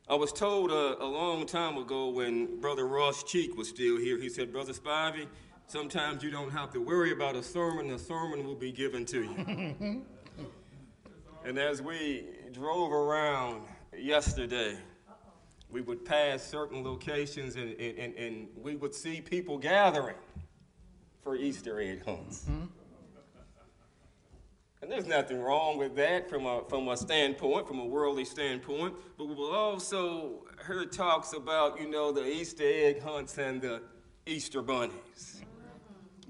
[0.06, 4.18] I was told a, a long time ago when Brother Ross Cheek was still here,
[4.18, 5.26] he said, Brother Spivey,
[5.66, 9.22] sometimes you don't have to worry about a sermon, the sermon will be given to
[9.22, 10.02] you.
[11.44, 13.62] and as we drove around
[13.96, 14.76] yesterday,
[15.70, 20.16] we would pass certain locations and, and, and, we would see people gathering
[21.22, 22.44] for Easter egg hunts.
[22.44, 22.66] Mm-hmm.
[24.84, 28.94] And there's nothing wrong with that from a, from a standpoint, from a worldly standpoint.
[29.16, 33.80] But we will also hear talks about, you know, the Easter egg hunts and the
[34.26, 35.40] Easter bunnies.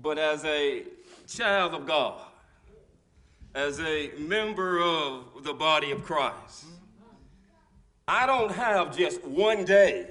[0.01, 0.85] But as a
[1.27, 2.23] child of God,
[3.57, 6.67] as a member of the body of Christ,
[8.07, 10.11] I don't have just one day.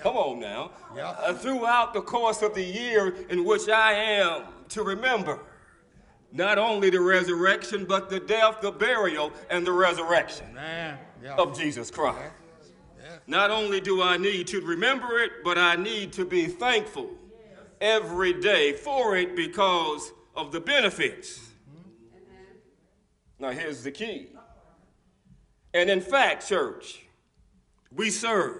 [0.00, 0.72] Come on now.
[1.00, 5.38] Uh, throughout the course of the year in which I am to remember
[6.32, 10.58] not only the resurrection, but the death, the burial, and the resurrection
[11.36, 12.32] of Jesus Christ.
[13.26, 17.10] Not only do I need to remember it, but I need to be thankful
[17.80, 21.50] every day for it because of the benefits.
[23.38, 24.28] Now, here's the key
[25.74, 27.02] and in fact, church,
[27.94, 28.58] we serve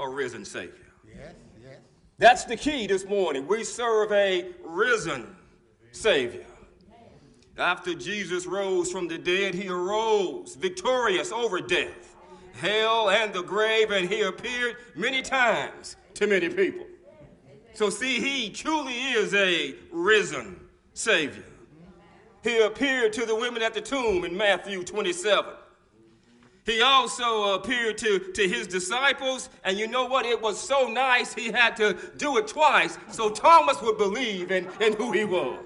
[0.00, 0.92] a risen Savior.
[1.06, 1.76] Yes, yes.
[2.18, 3.46] That's the key this morning.
[3.46, 5.35] We serve a risen
[5.96, 6.46] Savior.
[7.58, 12.14] After Jesus rose from the dead, he arose victorious over death,
[12.52, 16.86] hell, and the grave, and he appeared many times to many people.
[17.72, 20.60] So, see, he truly is a risen
[20.92, 21.44] Savior.
[22.42, 25.52] He appeared to the women at the tomb in Matthew 27.
[26.64, 30.26] He also appeared to, to his disciples, and you know what?
[30.26, 34.68] It was so nice he had to do it twice so Thomas would believe in,
[34.80, 35.58] in who he was.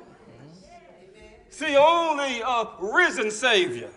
[1.51, 3.91] See, only a risen Savior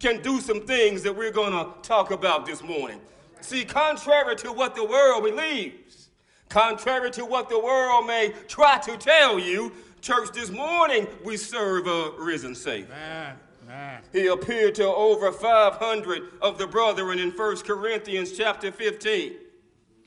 [0.00, 3.00] can do some things that we're going to talk about this morning.
[3.40, 6.08] See, contrary to what the world believes,
[6.48, 11.86] contrary to what the world may try to tell you, church, this morning we serve
[11.86, 12.88] a risen Savior.
[12.88, 14.02] Man.
[14.12, 19.34] He appeared to over 500 of the brethren in 1 Corinthians chapter 15.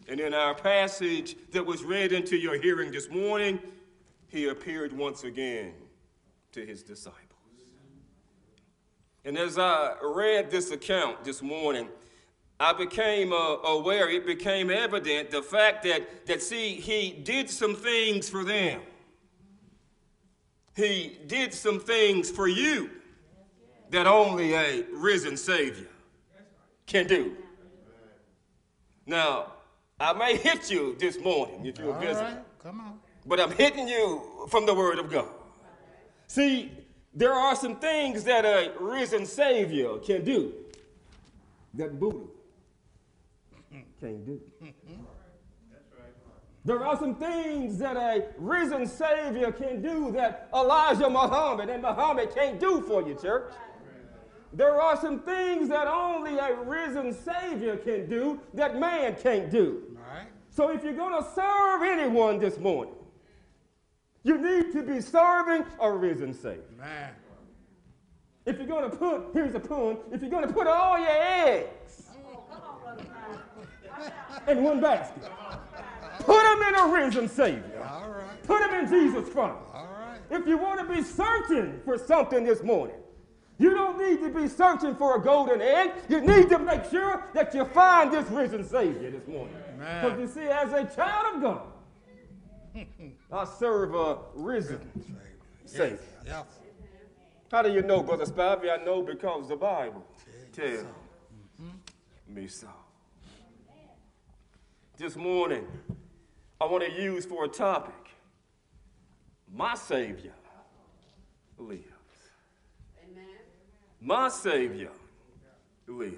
[0.08, 3.60] And in our passage that was read into your hearing this morning,
[4.30, 5.74] he appeared once again
[6.52, 7.28] to his disciples.
[9.24, 11.88] And as I read this account this morning,
[12.60, 17.76] I became uh, aware, it became evident the fact that, that, see, he did some
[17.76, 18.82] things for them.
[20.76, 22.90] He did some things for you
[23.90, 25.88] that only a risen Savior
[26.86, 27.36] can do.
[29.06, 29.54] Now,
[30.00, 32.22] I may hit you this morning if you're busy.
[32.22, 33.00] Right, come on.
[33.26, 35.30] But I'm hitting you from the Word of God.
[36.32, 36.72] See,
[37.14, 40.54] there are some things that a risen Savior can do
[41.74, 42.24] that Buddha
[44.00, 44.40] can't do.
[46.64, 52.34] There are some things that a risen Savior can do that Elijah Muhammad and Muhammad
[52.34, 53.52] can't do for you, church.
[54.54, 59.98] There are some things that only a risen Savior can do that man can't do.
[60.10, 60.28] Right.
[60.50, 62.94] So if you're going to serve anyone this morning,
[64.24, 66.64] you need to be serving a risen Savior.
[66.78, 67.12] Man.
[68.46, 71.08] If you're going to put, here's a pun, if you're going to put all your
[71.10, 72.04] eggs
[74.48, 75.30] in one basket,
[76.20, 77.88] put them in a risen Savior.
[77.88, 78.44] All right.
[78.44, 79.58] Put them in Jesus Christ.
[79.74, 80.20] All right.
[80.32, 82.96] If you want to be searching for something this morning,
[83.60, 85.92] you don't need to be searching for a golden egg.
[86.10, 89.56] You need to make sure that you find this risen Savior this morning.
[89.78, 91.71] Because you see, as a child of God,
[93.32, 94.80] I serve a risen
[95.66, 96.00] Savior.
[96.26, 96.46] Yes.
[97.52, 98.72] How do you know, Brother Spivey?
[98.72, 100.06] I know because the Bible
[100.54, 100.86] tells
[101.62, 102.34] mm-hmm.
[102.34, 102.68] me so.
[104.98, 105.68] This morning,
[106.60, 107.94] I want to use for a topic
[109.54, 110.34] my Savior
[111.58, 111.84] lives
[113.04, 113.26] Amen.
[114.00, 114.92] my Savior
[115.88, 116.16] lives.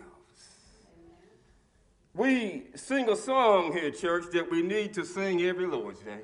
[2.13, 6.21] We sing a song here, church, that we need to sing every Lord's Day.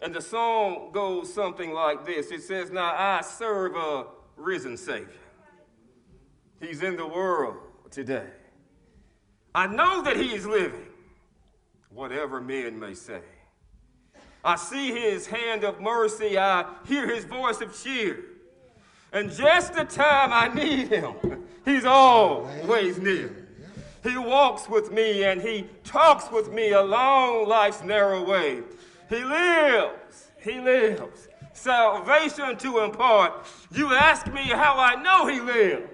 [0.00, 5.08] And the song goes something like this It says, Now I serve a risen Savior.
[6.60, 7.56] He's in the world
[7.90, 8.26] today.
[9.54, 10.86] I know that He is living,
[11.90, 13.20] whatever men may say.
[14.44, 18.24] I see His hand of mercy, I hear His voice of cheer.
[19.12, 21.14] And just the time I need him,
[21.64, 23.46] he's always near.
[24.02, 28.62] He walks with me and he talks with me along life's narrow way.
[29.08, 30.30] He lives.
[30.40, 31.28] He lives.
[31.52, 33.46] Salvation to impart.
[33.72, 35.90] You ask me how I know he lives.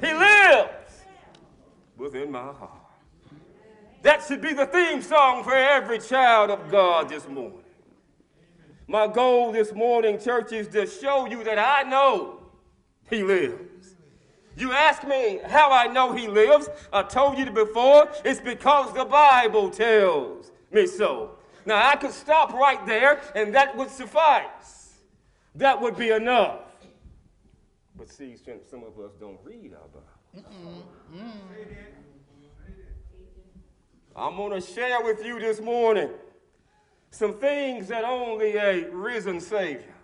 [0.00, 1.04] He lives
[1.96, 2.70] within my heart.
[4.02, 7.60] That should be the theme song for every child of God this morning.
[8.86, 12.40] My goal this morning, church, is to show you that I know
[13.08, 13.96] he lives.
[14.56, 16.68] You ask me how I know he lives.
[16.92, 21.30] I told you before, it's because the Bible tells me so.
[21.66, 24.98] Now, I could stop right there, and that would suffice.
[25.54, 26.60] That would be enough.
[27.96, 28.36] But see,
[28.68, 30.82] some of us don't read our Bible.
[34.16, 36.10] I'm going to share with you this morning
[37.10, 39.94] some things that only a risen Savior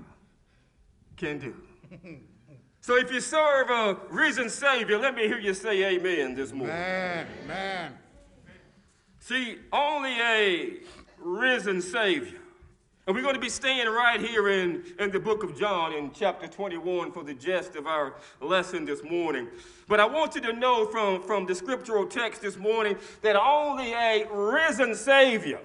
[1.17, 1.55] can do.
[2.81, 6.77] so if you serve a risen Savior, let me hear you say amen this morning.
[6.77, 7.93] Amen.
[9.19, 10.81] See, only a
[11.23, 12.41] risen Savior.
[13.07, 16.13] And we're going to be staying right here in, in the book of John in
[16.13, 19.49] chapter 21 for the gist of our lesson this morning.
[19.89, 23.93] But I want you to know from, from the scriptural text this morning that only
[23.95, 25.61] a risen Savior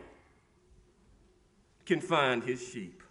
[1.85, 3.03] can find his sheep.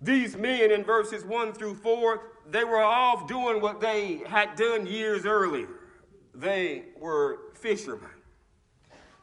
[0.00, 4.86] These men in verses 1 through 4, they were off doing what they had done
[4.86, 5.68] years earlier.
[6.34, 8.10] They were fishermen.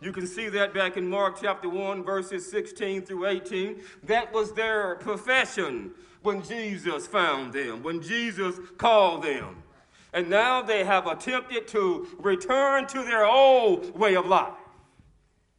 [0.03, 3.81] You can see that back in Mark chapter 1, verses 16 through 18.
[4.03, 5.91] That was their profession
[6.23, 9.63] when Jesus found them, when Jesus called them.
[10.11, 14.51] And now they have attempted to return to their old way of life.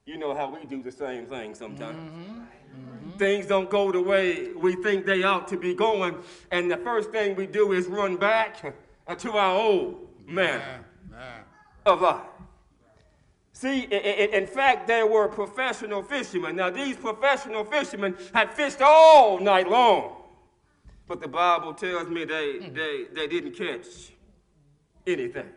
[0.04, 1.96] You know how we do the same thing sometimes.
[1.96, 2.40] Mm-hmm.
[2.40, 3.10] Mm-hmm.
[3.18, 6.18] Things don't go the way we think they ought to be going,
[6.50, 8.74] and the first thing we do is run back
[9.18, 10.84] to our old manner
[11.86, 12.20] of life.
[13.64, 16.54] See, in fact, they were professional fishermen.
[16.54, 20.16] Now, these professional fishermen had fished all night long,
[21.08, 22.74] but the Bible tells me they, hmm.
[22.74, 24.12] they, they didn't catch
[25.06, 25.48] anything.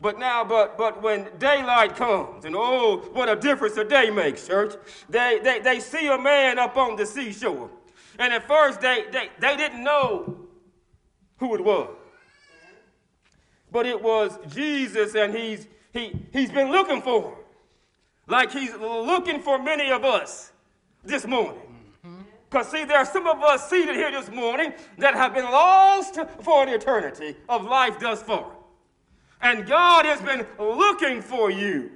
[0.00, 4.46] But now, but but when daylight comes, and oh, what a difference a day makes,
[4.46, 4.72] church.
[5.10, 7.68] They they, they see a man up on the seashore.
[8.18, 10.48] And at first they, they, they didn't know
[11.36, 11.94] who it was.
[13.70, 15.66] But it was Jesus, and he's
[15.96, 17.38] he he's been looking for him.
[18.28, 20.52] Like he's looking for many of us
[21.04, 21.60] this morning.
[22.04, 22.22] Mm-hmm.
[22.48, 26.18] Because, see, there are some of us seated here this morning that have been lost
[26.42, 28.52] for an eternity of life thus far.
[29.40, 31.90] And God has been looking for you,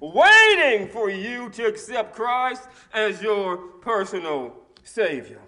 [0.00, 5.40] waiting for you to accept Christ as your personal Savior.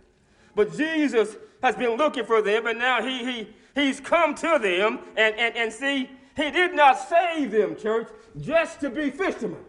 [0.54, 4.98] But Jesus has been looking for them, and now he, he, he's come to them.
[5.16, 8.08] And, and, and see, he did not save them, church,
[8.40, 9.64] just to be fishermen.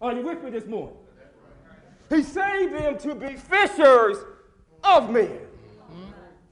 [0.00, 0.94] Are you with me this morning?
[2.10, 4.18] He saved them to be fishers
[4.84, 5.38] of men.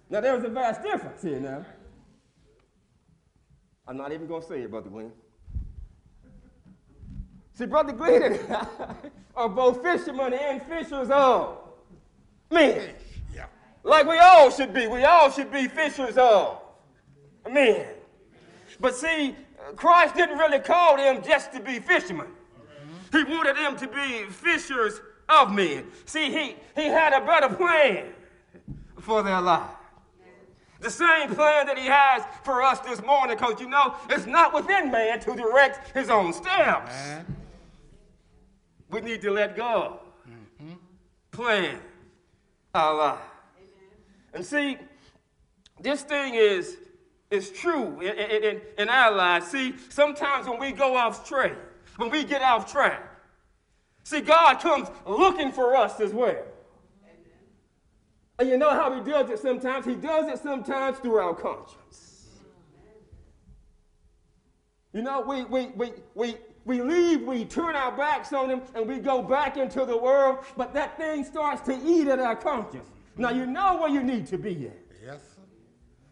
[0.09, 1.65] Now, there's a vast difference here now.
[3.87, 5.13] I'm not even going to say it, Brother Glenn.
[7.53, 8.67] See, Brother Glenn and I
[9.37, 11.59] are both fishermen and fishers of
[12.51, 12.91] men.
[13.35, 13.47] Yeah.
[13.83, 14.87] Like we all should be.
[14.87, 16.61] We all should be fishers of
[17.51, 17.87] men.
[18.81, 19.35] But see,
[19.75, 22.29] Christ didn't really call them just to be fishermen.
[23.13, 25.87] He wanted them to be fishers of men.
[26.05, 28.07] See, he, he had a better plan
[29.01, 29.73] for their lives.
[30.81, 34.53] The same plan that he has for us this morning, because you know, it's not
[34.53, 36.93] within man to direct his own steps.
[36.93, 37.37] Man.
[38.91, 39.99] We need to let God
[40.29, 40.75] mm-hmm.
[41.33, 41.81] plan
[42.75, 43.23] our lives.
[44.35, 44.77] And see,
[45.81, 46.77] this thing is,
[47.31, 49.49] is true in, in, in our lives.
[49.49, 51.57] See, sometimes when we go off track,
[51.97, 53.03] when we get off track,
[54.05, 56.45] see, God comes looking for us as well.
[58.39, 59.87] And you know how he does it sometimes?
[59.87, 62.29] He does it sometimes through our conscience.
[64.93, 68.87] You know, we, we, we, we, we leave, we turn our backs on him, and
[68.87, 72.89] we go back into the world, but that thing starts to eat at our conscience.
[73.17, 74.86] Now, you know where you need to be at.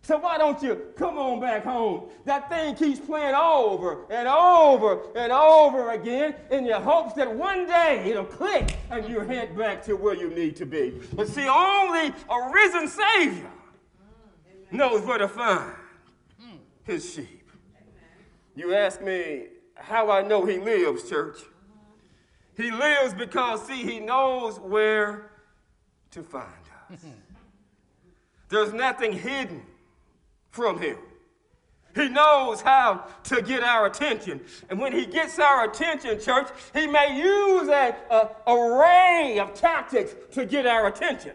[0.05, 2.11] So why don't you come on back home?
[2.27, 7.67] That thing keeps playing over and over and over again in your hopes that one
[7.67, 10.93] day it'll click and you head back to where you need to be.
[11.15, 13.51] But see, only a risen Savior
[14.71, 15.73] knows where to find
[16.83, 17.51] his sheep.
[18.55, 21.39] You ask me how I know he lives, church.
[22.59, 25.31] He lives because, see, he knows where
[26.11, 26.45] to find
[26.91, 27.01] us.
[27.01, 27.09] Hmm.
[28.51, 29.63] There's nothing hidden
[30.55, 30.97] from him.
[31.97, 34.41] He knows how to get our attention.
[34.71, 37.95] And when he gets our attention, church, he may use an
[38.47, 41.33] array of tactics to get our attention.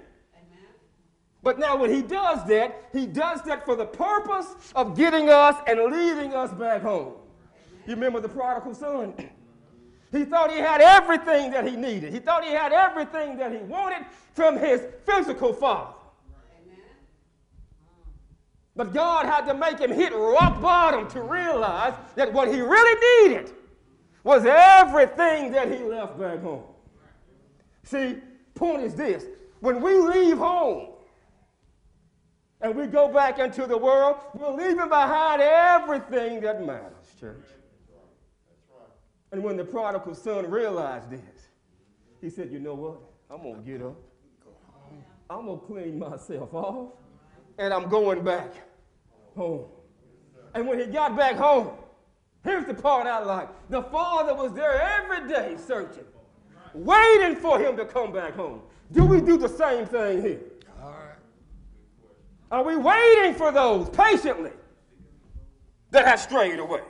[1.41, 5.55] But now, when he does that, he does that for the purpose of getting us
[5.67, 7.13] and leading us back home.
[7.87, 9.13] You remember the prodigal son?
[10.11, 12.11] He thought he had everything that he needed.
[12.11, 15.93] He thought he had everything that he wanted from his physical father.
[18.79, 23.27] But God had to make him hit rock bottom to realize that what he really
[23.27, 23.51] needed
[24.23, 26.63] was everything that he left back home.
[27.83, 28.15] See,
[28.55, 29.25] point is this
[29.59, 30.91] when we leave home
[32.61, 37.47] and we go back into the world, we're leaving behind everything that matters, church.
[39.33, 41.49] And when the prodigal son realized this,
[42.21, 43.01] he said, You know what?
[43.29, 43.97] I'm going to get up.
[45.29, 46.93] I'm going to clean myself off.
[47.57, 48.53] And I'm going back
[49.39, 49.65] home.
[50.53, 51.69] And when he got back home,
[52.43, 53.47] here's the part I like.
[53.69, 56.03] The father was there every day searching,
[56.73, 58.61] waiting for him to come back home.
[58.91, 60.41] Do we do the same thing here?
[60.81, 61.15] All right.
[62.51, 64.51] Are we waiting for those patiently
[65.91, 66.81] that have strayed away?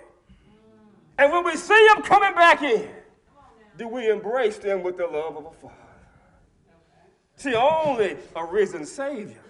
[1.20, 2.89] And when we see them coming back in,
[3.78, 5.76] do we embrace them with the love of a father?
[7.36, 9.43] See, only a risen Savior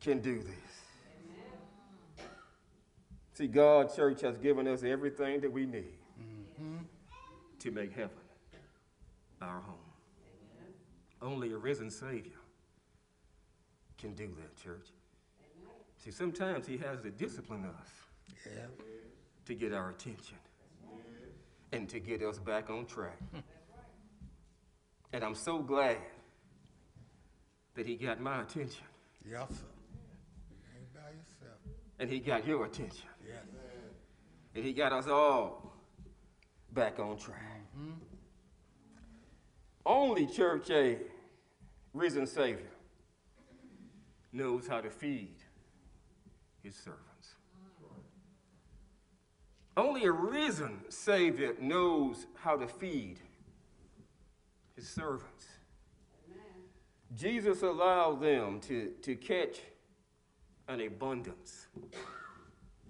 [0.00, 0.63] can do this.
[3.34, 6.76] See, God, church, has given us everything that we need mm-hmm.
[7.58, 8.10] to make heaven
[9.42, 9.74] our home.
[11.20, 12.38] Only a risen Savior
[13.98, 14.86] can do that, church.
[15.98, 17.88] See, sometimes He has to discipline us
[18.46, 18.66] yeah.
[19.46, 20.36] to get our attention
[21.72, 23.18] and to get us back on track.
[25.12, 25.96] and I'm so glad
[27.74, 28.84] that He got my attention.
[29.28, 29.56] Yes, sir.
[31.98, 33.08] And He got your attention.
[34.54, 35.74] And he got us all
[36.72, 37.62] back on track.
[37.78, 37.92] Mm-hmm.
[39.86, 40.98] Only church a
[41.92, 42.70] risen Savior
[44.32, 45.36] knows how to feed
[46.62, 47.34] his servants.
[49.76, 53.18] Only a risen Savior knows how to feed
[54.76, 55.46] his servants.
[57.16, 59.60] Jesus allowed them to, to catch
[60.68, 61.66] an abundance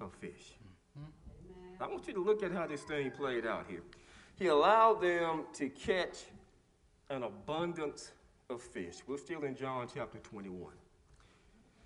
[0.00, 0.54] of fish.
[1.80, 3.82] I want you to look at how this thing played out here.
[4.36, 6.24] He allowed them to catch
[7.10, 8.12] an abundance
[8.50, 8.96] of fish.
[9.06, 10.72] We're still in John chapter 21.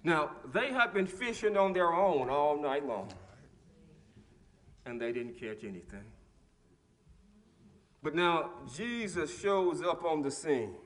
[0.05, 3.11] Now, they had been fishing on their own all night long,
[4.87, 6.05] and they didn't catch anything.
[8.03, 10.77] But now Jesus shows up on the scene,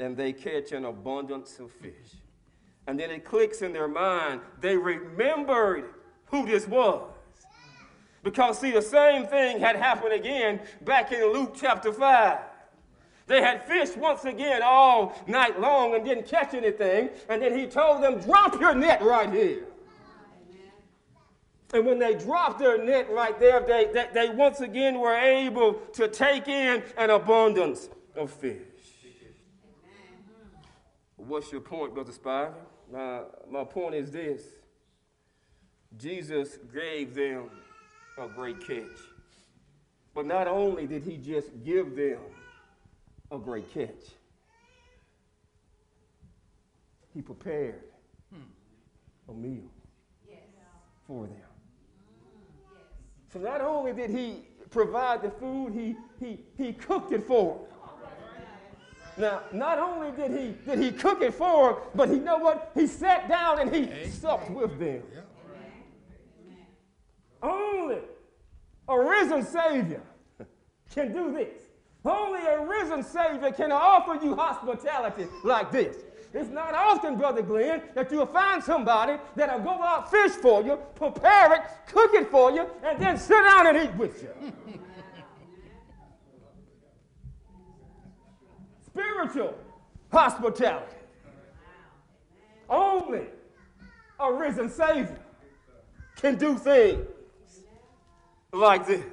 [0.00, 2.21] and they catch an abundance of fish.
[2.86, 4.40] And then it clicks in their mind.
[4.60, 5.84] They remembered
[6.26, 7.08] who this was.
[8.22, 12.38] Because, see, the same thing had happened again back in Luke chapter 5.
[13.26, 17.10] They had fished once again all night long and didn't catch anything.
[17.28, 19.64] And then he told them, Drop your net right here.
[21.72, 25.74] And when they dropped their net right there, they, they, they, once again were able
[25.94, 28.58] to take in an abundance of fish.
[31.16, 32.52] What's your point, Brother Spivey?
[32.92, 34.42] My, my point is this
[35.96, 37.48] Jesus gave them
[38.18, 38.86] a great catch.
[40.14, 42.18] But not only did he just give them
[43.30, 44.10] a great catch,
[47.14, 47.82] he prepared
[48.30, 49.30] hmm.
[49.30, 49.70] a meal
[50.28, 50.38] yes.
[51.06, 51.36] for them.
[51.36, 52.42] Mm,
[52.74, 53.32] yes.
[53.32, 57.66] So not only did he provide the food, he, he, he cooked it for them.
[59.16, 62.70] Now, not only did he did he cook it for them, but he know what?
[62.74, 65.02] He sat down and he supped with them.
[67.42, 67.98] Only
[68.88, 70.02] a risen Savior
[70.94, 71.62] can do this.
[72.04, 75.96] Only a risen Savior can offer you hospitality like this.
[76.34, 80.78] It's not often, Brother Glenn, that you'll find somebody that'll go out fish for you,
[80.94, 84.52] prepare it, cook it for you, and then sit down and eat with you.
[89.12, 89.54] Spiritual
[90.10, 90.96] hospitality.
[92.68, 93.26] Only
[94.18, 95.20] a risen Savior
[96.16, 97.06] can do things
[98.52, 99.04] like this.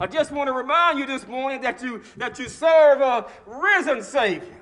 [0.00, 4.02] I just want to remind you this morning that you, that you serve a risen
[4.02, 4.60] Savior.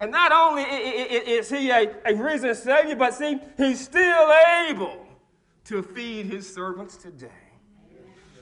[0.00, 4.32] And not only is he a, a risen Savior, but see, he's still
[4.68, 5.06] able
[5.64, 7.49] to feed his servants today.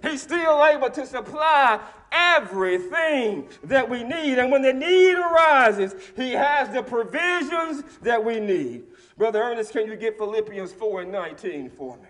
[0.03, 1.81] He's still able to supply
[2.13, 4.39] everything that we need.
[4.39, 8.85] And when the need arises, He has the provisions that we need.
[9.17, 12.09] Brother Ernest, can you get Philippians 4 and 19 for me?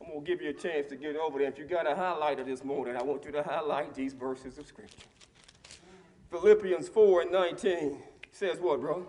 [0.00, 1.48] I'm going to give you a chance to get over there.
[1.48, 4.66] If you got a highlighter this morning, I want you to highlight these verses of
[4.66, 4.98] Scripture.
[6.30, 7.98] Philippians 4 and 19
[8.30, 9.08] says what, bro?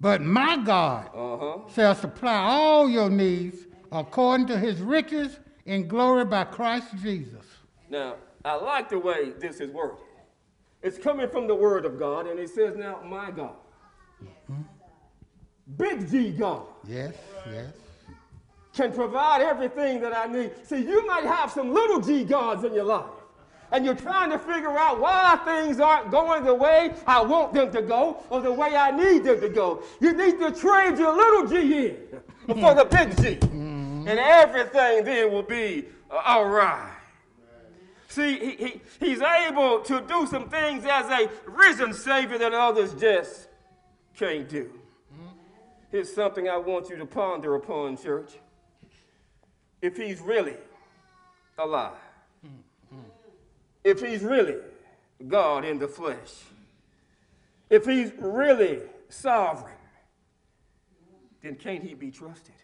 [0.00, 1.58] But my God Uh-huh.
[1.74, 7.44] shall supply all your needs according to his riches in glory by Christ Jesus.
[7.88, 9.98] Now, I like the way this is worded.
[10.82, 13.54] It's coming from the Word of God, and it says, Now, my God.
[15.76, 17.14] Big G God Yes,
[17.50, 17.72] yes.
[18.74, 20.50] can provide everything that I need.
[20.64, 23.06] See, you might have some little G gods in your life,
[23.70, 27.70] and you're trying to figure out why things aren't going the way I want them
[27.72, 29.84] to go or the way I need them to go.
[30.00, 31.96] You need to trade your little G in
[32.60, 33.71] for the big G, mm-hmm.
[34.02, 34.08] Mm-hmm.
[34.08, 36.90] and everything then will be uh, all right.
[38.08, 42.94] See, he, he, he's able to do some things as a risen Savior that others
[42.94, 43.48] just
[44.16, 44.64] can't do.
[44.64, 45.28] Mm-hmm.
[45.90, 48.32] Here's something I want you to ponder upon, church.
[49.80, 50.56] If he's really
[51.56, 51.92] alive,
[52.44, 53.02] mm-hmm.
[53.84, 54.56] if he's really
[55.28, 56.42] God in the flesh,
[57.70, 59.72] if he's really sovereign,
[61.40, 62.54] then can't he be trusted?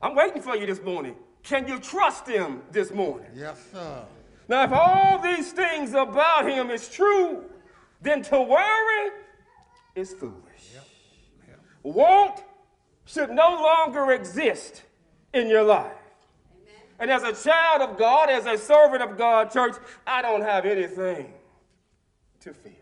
[0.00, 0.10] Yes.
[0.10, 1.16] I'm waiting for you this morning.
[1.42, 3.28] Can you trust him this morning?
[3.34, 4.04] Yes, sir.
[4.48, 7.44] Now, if all these things about him is true,
[8.00, 9.10] then to worry
[9.94, 10.34] is foolish.
[11.82, 12.42] Want
[13.04, 14.82] should no longer exist
[15.32, 15.92] in your life.
[16.98, 19.76] And as a child of God, as a servant of God, church,
[20.06, 21.32] I don't have anything
[22.40, 22.72] to fear.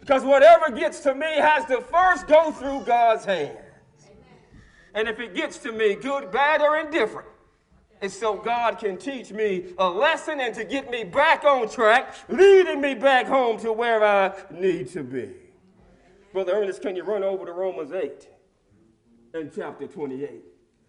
[0.00, 3.58] Because whatever gets to me has to first go through God's hands.
[4.94, 7.28] And if it gets to me, good, bad, or indifferent,
[8.02, 12.14] it's so God can teach me a lesson and to get me back on track,
[12.28, 15.30] leading me back home to where I need to be.
[16.32, 18.28] Brother Ernest, can you run over to Romans 8
[19.34, 20.42] and chapter 28?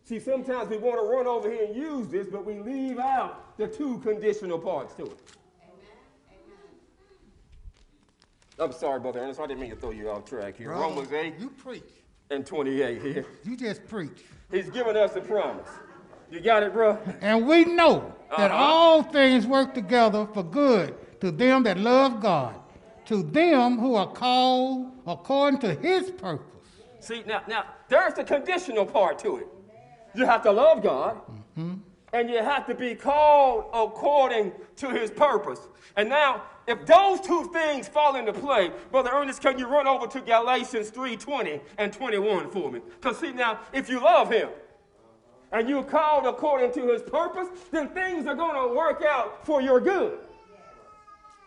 [0.06, 3.58] See, sometimes we want to run over here and use this, but we leave out
[3.58, 5.18] the two conditional parts to it.
[5.62, 5.78] Amen.
[6.32, 6.42] Amen.
[8.60, 10.70] I'm sorry, Brother Ernest, I didn't mean to throw you off track here.
[10.70, 11.84] Brother, Romans 8 You preach.
[12.30, 13.26] And 28 here.
[13.44, 14.24] You just preach.
[14.52, 15.68] He's given us a promise.
[16.32, 16.98] You got it, bro?
[17.22, 18.64] And we know that Uh-huh.
[18.64, 22.56] all things work together for good to them that love God,
[23.06, 26.48] to them who are called according to his purpose.
[27.00, 29.48] See, now, now there's the conditional part to it.
[30.16, 31.20] You have to love God,
[31.56, 35.60] and you have to be called according to his purpose.
[35.98, 40.08] And now, if those two things fall into play, Brother Ernest, can you run over
[40.08, 42.80] to Galatians 3:20 and 21 for me?
[42.80, 44.50] Because see now, if you love him
[45.52, 49.62] and you're called according to his purpose, then things are going to work out for
[49.62, 50.20] your good.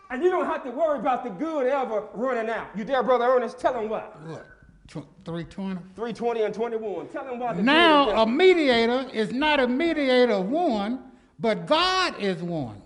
[0.09, 2.67] And you don't have to worry about the good ever running out.
[2.75, 3.59] You there, Brother Ernest?
[3.59, 4.19] Tell him what.
[4.21, 4.45] What?
[4.89, 5.81] 320?
[5.95, 7.07] 320 and 21.
[7.09, 12.15] Tell them why the Now, a mediator is not a mediator of one, but God
[12.21, 12.81] is one.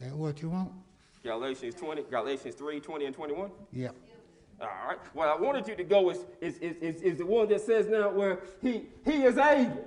[0.00, 0.72] That what you want?
[1.22, 3.50] Galatians 20, Galatians 3, 20 and 21.
[3.72, 3.96] Yep.
[4.60, 4.98] All right.
[5.12, 7.86] What I wanted you to go is, is, is, is, is the one that says
[7.88, 9.84] now where he, he is able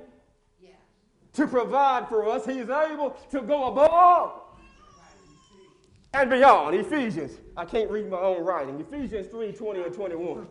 [1.33, 2.45] to provide for us.
[2.45, 4.41] He is able to go above
[6.13, 6.75] and beyond.
[6.75, 7.37] Ephesians.
[7.55, 8.79] I can't read my own writing.
[8.79, 10.47] Ephesians 3, 20 and 21.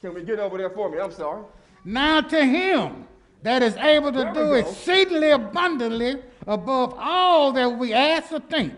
[0.00, 0.98] Can we get over there for me?
[0.98, 1.42] I'm sorry.
[1.84, 3.06] Now to him
[3.42, 6.16] that is able to There do exceedingly abundantly
[6.46, 8.74] above all that we ask or think,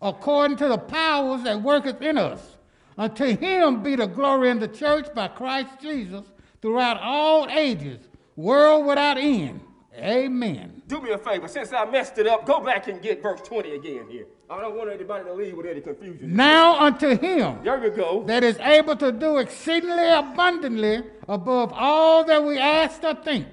[0.00, 2.56] according to the powers that worketh in us.
[2.98, 6.24] Unto him be the glory in the church by Christ Jesus
[6.62, 9.60] throughout all ages, world without end.
[9.98, 10.82] Amen.
[10.88, 11.48] Do me a favor.
[11.48, 14.26] Since I messed it up, go back and get verse 20 again here.
[14.48, 16.34] I don't want anybody to leave with any confusion.
[16.36, 18.22] Now unto him There you go.
[18.24, 23.46] that is able to do exceedingly abundantly above all that we ask or think,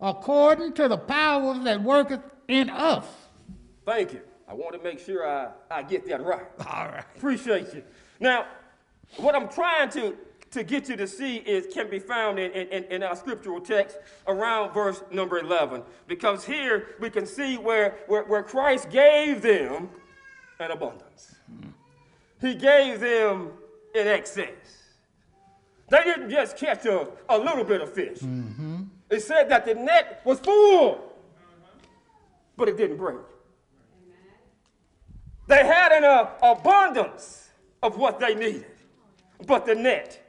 [0.00, 3.04] according to the powers that worketh in us.
[3.84, 4.20] Thank you.
[4.48, 6.46] I want to make sure I, I get that right.
[6.66, 7.04] All right.
[7.16, 7.82] Appreciate you.
[8.20, 8.46] Now,
[9.16, 10.16] what I'm trying to,
[10.50, 13.98] to get you to see is can be found in, in, in our scriptural text
[14.26, 15.82] around verse number 11.
[16.06, 19.90] Because here we can see where, where, where Christ gave them
[20.60, 21.36] an abundance.
[21.46, 21.68] Hmm.
[22.40, 23.50] He gave them
[23.94, 24.78] in excess.
[25.90, 28.18] They didn't just catch a, a little bit of fish.
[28.18, 28.84] Mm-hmm.
[29.10, 31.12] It said that the net was full,
[32.56, 33.18] but it didn't break.
[35.46, 37.48] They had an uh, abundance
[37.82, 38.66] of what they needed,
[39.46, 40.22] but the net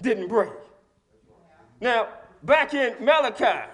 [0.00, 0.52] didn't break.
[1.80, 2.08] Now,
[2.44, 3.68] back in Malachi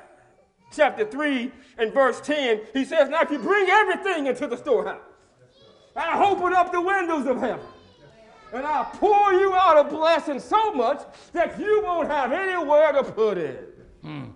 [0.74, 5.00] chapter 3 and verse 10, he says, Now if you bring everything into the storehouse,
[5.94, 7.66] I'll open up the windows of heaven.
[8.52, 11.02] And I'll pour you out a blessing so much
[11.32, 13.75] that you won't have anywhere to put it.
[14.06, 14.32] Mm.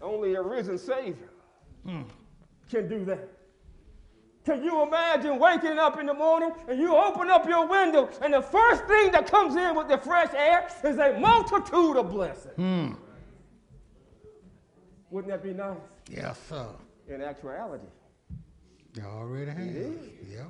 [0.00, 1.30] Only a risen Savior
[1.86, 2.04] mm.
[2.70, 3.28] can do that.
[4.44, 8.34] Can you imagine waking up in the morning and you open up your window and
[8.34, 12.54] the first thing that comes in with the fresh air is a multitude of blessings?
[12.58, 12.96] Mm.
[15.10, 15.76] Wouldn't that be nice?
[16.10, 16.66] Yes, sir.
[17.08, 17.84] In actuality,
[18.94, 19.60] you already have.
[19.60, 20.08] It is.
[20.30, 20.46] Yep.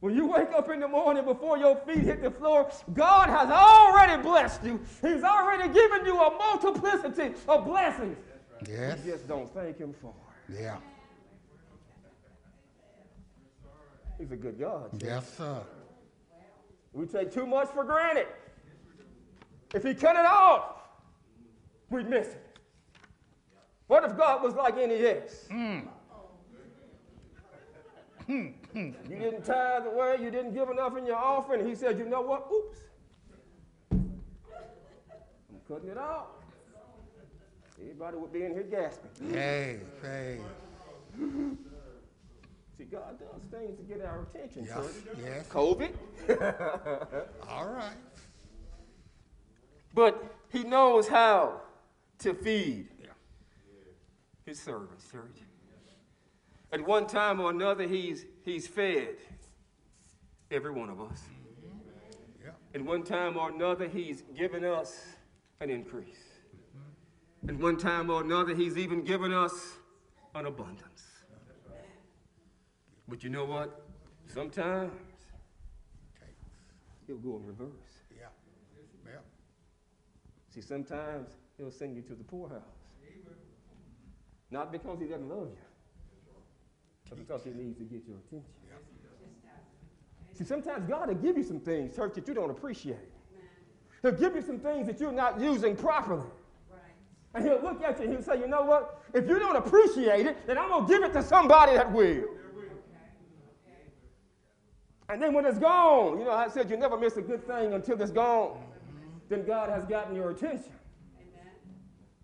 [0.00, 3.50] When you wake up in the morning before your feet hit the floor, God has
[3.50, 4.80] already blessed you.
[5.00, 8.18] He's already given you a multiplicity of blessings.
[8.68, 8.98] Yes.
[9.04, 10.12] You just don't thank Him for
[10.48, 10.60] it.
[10.60, 10.76] Yeah.
[14.18, 14.90] He's a good God.
[15.02, 15.60] Yes, sir.
[16.92, 18.26] We take too much for granted.
[19.74, 20.76] If He cut it off,
[21.90, 22.58] we'd miss it.
[23.86, 25.46] What if God was like NES?
[25.50, 25.88] Mm.
[28.76, 28.90] Hmm.
[29.08, 31.66] you didn't tithe the way, you didn't give enough in your offering.
[31.66, 32.46] He said, You know what?
[32.54, 32.78] Oops.
[33.90, 34.20] I'm
[35.66, 36.26] cutting it off.
[37.80, 39.32] Everybody would be in here gasping.
[39.32, 40.40] Hey, hey.
[42.76, 45.16] See, God does things to get our attention, yes, church.
[45.24, 45.48] Yes.
[45.48, 45.92] COVID.
[47.48, 47.96] All right.
[49.94, 50.22] But
[50.52, 51.62] he knows how
[52.18, 53.08] to feed yeah.
[54.44, 55.38] his servants, church.
[56.72, 59.16] At one time or another, he's, he's fed
[60.50, 61.20] every one of us.
[62.42, 62.52] Yeah.
[62.74, 65.04] At one time or another, he's given us
[65.60, 66.22] an increase.
[67.48, 69.52] At one time or another, he's even given us
[70.34, 71.02] an abundance.
[73.08, 73.82] But you know what?
[74.26, 74.92] Sometimes
[77.06, 77.68] he'll go in reverse.
[78.16, 78.26] Yeah.
[79.04, 79.20] Yeah.
[80.52, 82.62] See, sometimes he'll send you to the poorhouse.
[84.50, 85.65] Not because he doesn't love you,
[87.14, 88.50] because he needs to get your attention.
[90.34, 92.98] See, sometimes God will give you some things, church, that you don't appreciate.
[94.02, 96.26] He'll give you some things that you're not using properly.
[97.34, 99.02] And he'll look at you and he'll say, you know what?
[99.12, 102.24] If you don't appreciate it, then I'm going to give it to somebody that will.
[105.08, 107.74] And then when it's gone, you know, I said you never miss a good thing
[107.74, 108.58] until it's gone.
[109.28, 110.72] Then God has gotten your attention.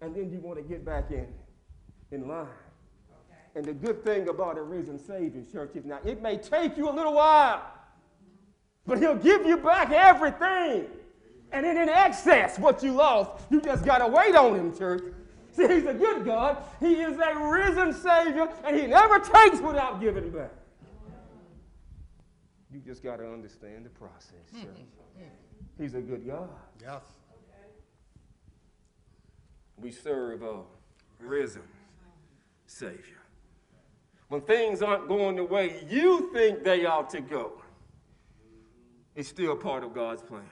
[0.01, 1.29] And then you want to get back in,
[2.11, 2.49] in line.
[3.55, 3.59] Okay.
[3.59, 6.89] And the good thing about a risen Savior, church, is now it may take you
[6.89, 7.63] a little while,
[8.87, 10.87] but He'll give you back everything.
[11.53, 15.03] And then in excess, what you lost, you just got to wait on Him, church.
[15.53, 16.65] See, He's a good God.
[16.81, 20.51] He is a risen Savior, and He never takes without giving back.
[22.73, 24.63] You just got to understand the process, hmm.
[24.63, 24.81] church.
[25.79, 26.49] He's a good God.
[26.81, 27.03] Yes.
[29.77, 30.61] We serve a
[31.19, 31.63] risen
[32.67, 33.23] Savior.
[34.33, 37.53] When things aren't going the way you think they ought to go,
[39.15, 40.49] it's still part of God's plan.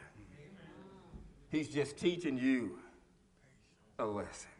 [1.48, 2.78] He's just teaching you
[3.98, 4.50] a lesson.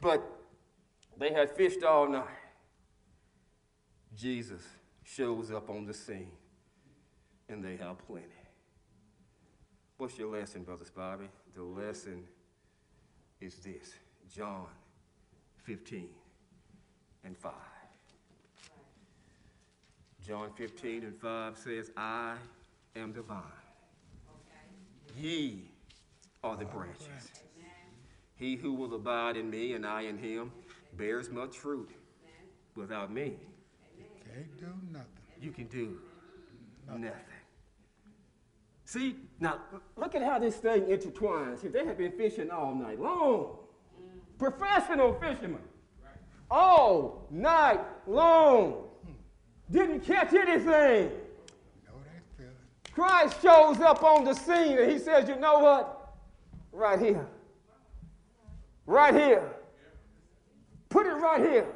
[0.00, 0.28] But
[1.20, 2.26] they had fished all night.
[4.16, 4.62] Jesus
[5.04, 6.32] shows up on the scene
[7.48, 8.26] and they have plenty.
[9.98, 11.28] What's your lesson, Brother Bobby?
[11.54, 12.24] The lesson
[13.40, 13.94] is this
[14.28, 14.66] John
[15.62, 16.08] 15
[17.22, 17.52] and 5.
[20.30, 22.36] John 15 and 5 says, I
[22.94, 23.42] am the vine.
[25.18, 25.64] Ye
[26.44, 27.32] are the branches.
[28.36, 30.52] He who will abide in me and I in him
[30.96, 31.90] bears much fruit.
[32.76, 33.38] Without me,
[33.98, 35.08] you can't do nothing.
[35.42, 35.98] You can do
[36.86, 37.02] nothing.
[37.02, 37.24] nothing.
[38.84, 39.58] See, now
[39.96, 41.62] look at how this thing intertwines.
[41.62, 43.56] See, they have been fishing all night long.
[44.00, 44.38] Mm.
[44.38, 45.58] Professional fishermen.
[46.48, 48.89] All night long.
[49.70, 51.12] Didn't catch anything.
[52.92, 56.14] Christ shows up on the scene and he says, You know what?
[56.72, 57.26] Right here.
[58.86, 59.48] Right here.
[60.88, 61.66] Put it right here.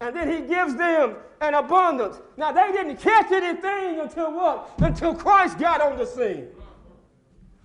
[0.00, 2.20] And then he gives them an abundance.
[2.36, 4.70] Now, they didn't catch anything until what?
[4.78, 6.48] Until Christ got on the scene.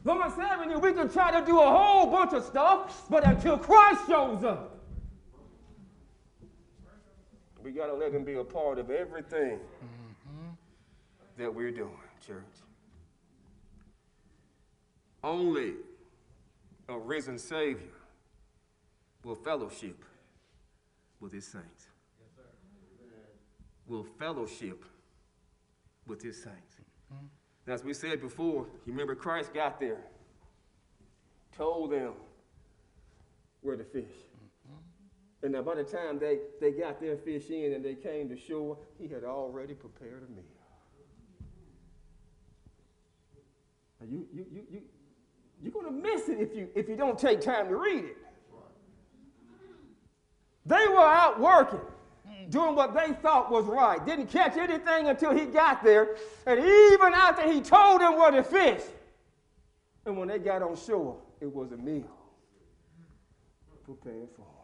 [0.03, 4.07] Lawrence Avenue, we can try to do a whole bunch of stuff, but until Christ
[4.07, 4.76] shows up,
[7.67, 10.49] we got to let him be a part of everything mm-hmm.
[11.37, 11.91] that we're doing,
[12.25, 12.41] church.
[15.21, 15.73] Only
[16.87, 17.89] a risen Savior
[19.25, 20.01] will fellowship
[21.19, 21.87] with his saints
[23.85, 24.83] will fellowship
[26.07, 26.75] with his saints.
[27.13, 27.71] Mm-hmm.
[27.71, 30.03] As we said before, you remember Christ got there,
[31.55, 32.11] told them
[33.61, 34.26] where to fish.
[35.43, 38.77] And by the time they, they got their fish in and they came to shore,
[38.99, 40.43] he had already prepared a meal.
[43.99, 44.81] Now you, you, you, you,
[45.61, 48.17] you're going to miss it if you, if you don't take time to read it.
[50.65, 51.79] They were out working,
[52.49, 54.05] doing what they thought was right.
[54.05, 56.17] Didn't catch anything until he got there.
[56.45, 58.81] And even after he told them where to fish,
[60.05, 62.11] and when they got on shore, it was a meal
[63.85, 64.56] prepared for them.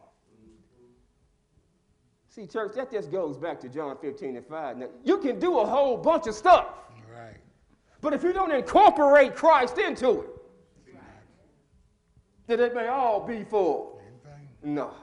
[2.34, 4.78] See, church, that just goes back to John 15 and 5.
[4.78, 6.66] Now, you can do a whole bunch of stuff.
[7.14, 7.36] Right.
[8.00, 10.30] But if you don't incorporate Christ into it,
[12.48, 14.00] then it may all be for
[14.64, 14.94] no.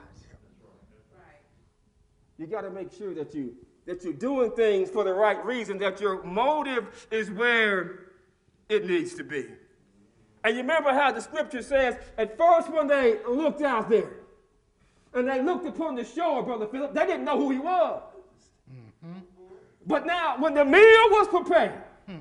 [2.38, 3.56] You got to make sure that you
[3.86, 8.08] that you're doing things for the right reason, that your motive is where
[8.68, 9.48] it needs to be.
[10.44, 14.21] And you remember how the scripture says, at first when they looked out there,
[15.14, 18.02] and they looked upon the shore, Brother Philip, they didn't know who he was.
[18.72, 19.20] Mm-hmm.
[19.86, 21.74] But now, when the meal was prepared,
[22.06, 22.20] hmm.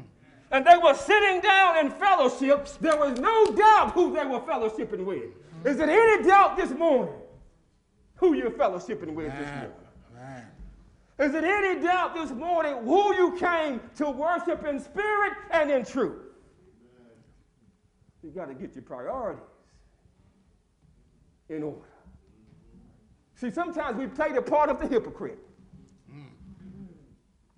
[0.51, 5.05] and they were sitting down in fellowship, there was no doubt who they were fellowshipping
[5.05, 5.25] with.
[5.63, 5.69] Hmm.
[5.69, 7.15] Is there any doubt this morning
[8.17, 9.73] who you're fellowshipping with this morning?
[10.15, 10.47] Man.
[11.19, 15.85] Is it any doubt this morning who you came to worship in spirit and in
[15.85, 16.17] truth?
[18.23, 19.43] You got to get your priorities
[21.51, 21.90] in order.
[23.41, 25.39] See, sometimes we play the part of the hypocrite.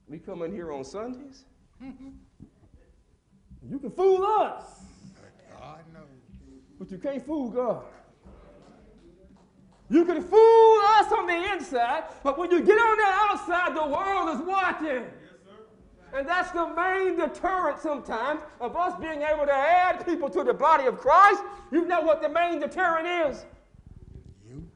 [0.07, 1.45] We come in here on Sundays.
[1.81, 4.85] You can fool us,
[5.59, 6.05] God knows.
[6.79, 7.83] but you can't fool God.
[9.89, 13.87] You can fool us on the inside, but when you get on the outside, the
[13.87, 15.05] world is watching.
[16.15, 20.55] And that's the main deterrent sometimes of us being able to add people to the
[20.55, 21.43] body of Christ.
[21.73, 23.47] You know what the main deterrent is?
[24.49, 24.69] You.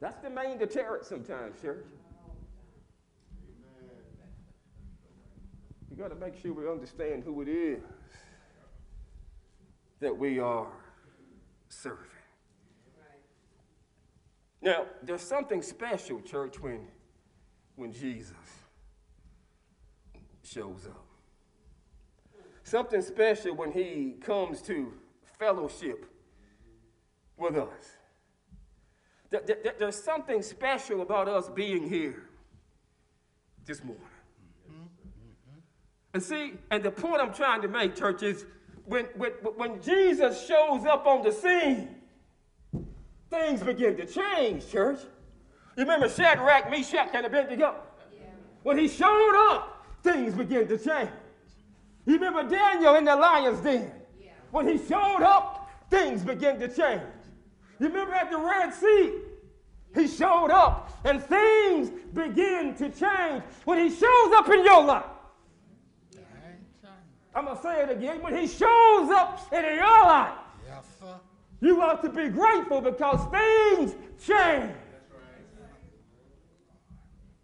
[0.00, 1.84] That's the main deterrent sometimes, church.
[5.90, 7.82] You got to make sure we understand who it is
[10.00, 10.68] that we are
[11.68, 12.04] serving.
[14.60, 16.80] Now, there's something special, church, when,
[17.76, 18.34] when Jesus
[20.42, 21.06] shows up.
[22.62, 24.92] Something special when he comes to
[25.38, 26.06] fellowship
[27.36, 27.95] with us.
[29.30, 32.28] There- there- There's something special about us being here
[33.64, 34.02] this morning.
[36.14, 38.46] And see, and the point I'm trying to make, church, is
[38.86, 42.00] when, when, when Jesus shows up on the scene,
[43.28, 45.00] things begin to change, church.
[45.76, 47.74] You remember Shadrach, Meshach, and Abednego?
[48.62, 51.10] When he showed up, things begin to change.
[52.06, 53.92] You remember Daniel in the lion's den?
[54.52, 57.02] When he showed up, things begin to change.
[57.78, 59.14] You remember at the Red Sea?
[59.94, 63.42] He showed up and things begin to change.
[63.64, 65.04] When he shows up in your life,
[67.34, 68.22] I'm going to say it again.
[68.22, 70.32] When he shows up in your life,
[70.66, 71.14] Yes, sir.
[71.60, 74.72] you ought to be grateful because things change.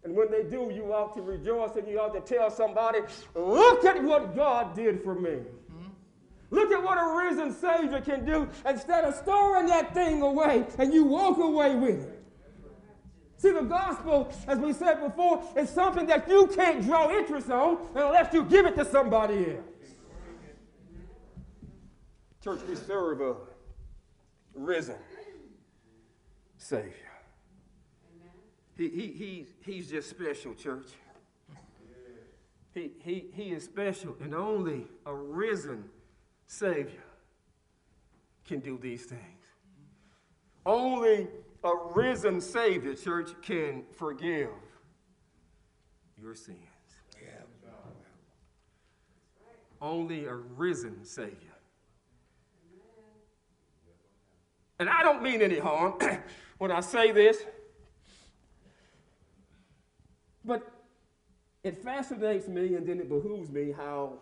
[0.03, 2.99] And when they do, you ought to rejoice and you ought to tell somebody,
[3.35, 5.37] look at what God did for me.
[6.53, 10.93] Look at what a risen Savior can do instead of storing that thing away and
[10.93, 12.23] you walk away with it.
[13.37, 17.79] See, the gospel, as we said before, is something that you can't draw interest on
[17.95, 19.89] unless you give it to somebody else.
[22.43, 23.35] Church, we serve a
[24.53, 24.97] risen
[26.59, 26.93] Savior.
[28.77, 30.89] He, he, he, he's just special, church.
[32.75, 35.89] He, he, he is special, and only a risen
[36.53, 37.03] Savior
[38.45, 39.21] can do these things.
[40.65, 41.27] Only
[41.63, 44.49] a risen Savior, church, can forgive
[46.21, 46.59] your sins.
[49.81, 51.35] Only a risen Savior.
[54.77, 55.97] And I don't mean any harm
[56.59, 57.43] when I say this,
[60.45, 60.71] but
[61.63, 64.19] it fascinates me and then it behooves me how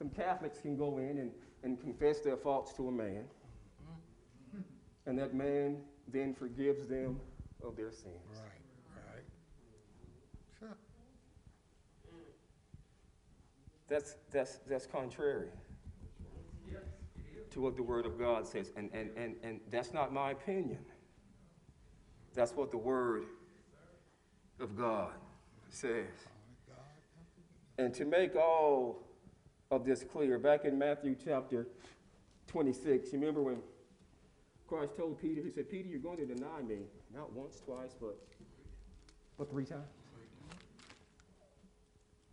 [0.00, 1.30] some Catholics can go in and,
[1.62, 3.24] and confess their faults to a man,
[5.04, 5.76] and that man
[6.08, 7.20] then forgives them
[7.62, 8.14] of their sins.
[8.32, 9.24] Right, right.
[10.58, 10.76] Sure.
[13.88, 15.50] That's, that's, that's contrary
[17.50, 18.72] to what the Word of God says.
[18.76, 20.78] And, and, and, and that's not my opinion.
[22.32, 23.24] That's what the Word
[24.60, 25.12] of God
[25.68, 26.06] says.
[27.76, 29.09] And to make all
[29.70, 31.68] of this clear, back in Matthew chapter
[32.48, 33.58] 26, you remember when
[34.66, 36.78] Christ told Peter, he said, Peter, you're going to deny me,
[37.14, 38.18] not once, twice, but,
[39.38, 39.82] but three times.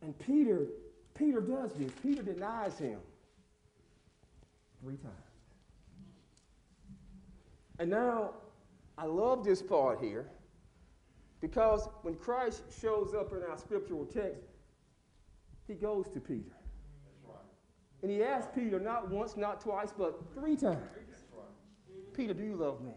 [0.01, 0.67] And Peter,
[1.13, 1.91] Peter does this.
[2.01, 2.99] Peter denies him
[4.81, 5.13] three times.
[7.79, 8.31] And now,
[8.97, 10.27] I love this part here
[11.39, 14.41] because when Christ shows up in our scriptural text,
[15.67, 16.56] he goes to Peter.
[18.01, 20.77] And he asked Peter not once, not twice, but three times.
[22.13, 22.91] Peter, do you love me?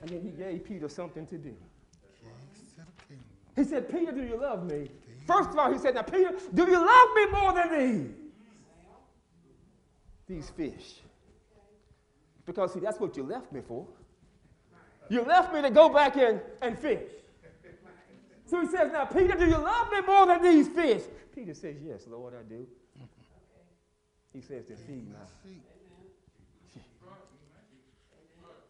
[0.00, 1.54] And then he gave Peter something to do.
[3.54, 4.88] He said, Peter, do you love me?
[5.26, 8.10] First of all, he said, Now, Peter, do you love me more than these?
[10.26, 11.00] These fish.
[12.46, 13.86] Because, see, that's what you left me for.
[15.08, 17.10] You left me to go back in and fish.
[18.52, 21.00] So he says, Now, Peter, do you love me more than these fish?
[21.34, 22.66] Peter says, Yes, Lord, I do.
[24.34, 25.16] He says, Then feed my.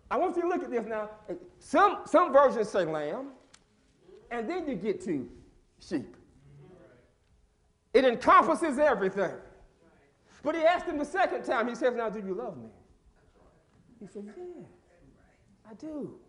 [0.08, 1.10] I want you to look at this now.
[1.58, 3.30] Some, some versions say lamb,
[4.30, 5.28] and then you get to
[5.80, 6.16] sheep.
[7.92, 9.34] It encompasses everything.
[10.44, 12.68] But he asked him the second time, he says, Now, do you love me?
[13.98, 14.62] He said, Yeah,
[15.68, 16.20] I do.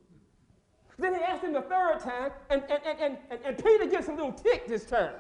[0.98, 4.12] Then he asked him the third time, and, and, and, and, and Peter gets a
[4.12, 5.16] little tick this time.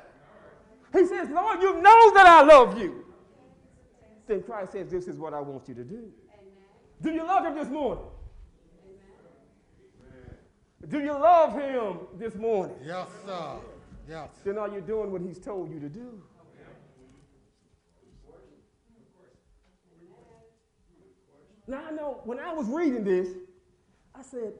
[0.92, 3.06] He says, Lord, you know that I love you.
[4.28, 6.12] Then Christ says, This is what I want you to do.
[7.02, 8.06] Do you love him this morning?
[10.88, 12.76] Do you love him this morning?
[12.86, 13.56] Yes, sir.
[14.08, 14.30] Yes.
[14.44, 16.22] Then are you doing what he's told you to do?
[21.66, 23.30] Now I know when I was reading this,
[24.14, 24.54] I said,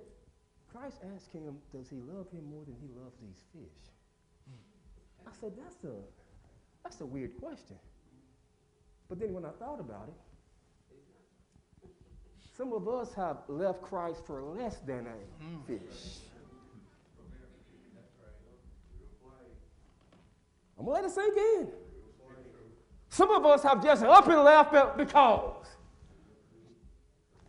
[0.74, 3.92] Christ asked him, does he love him more than he loves these fish?
[5.28, 5.94] I said, that's a,
[6.84, 7.78] that's a weird question.
[9.08, 10.16] But then when I thought about it,
[12.58, 16.20] some of us have left Christ for less than a fish.
[20.78, 21.68] I'm gonna let it sink in.
[23.10, 25.68] Some of us have just up and left because.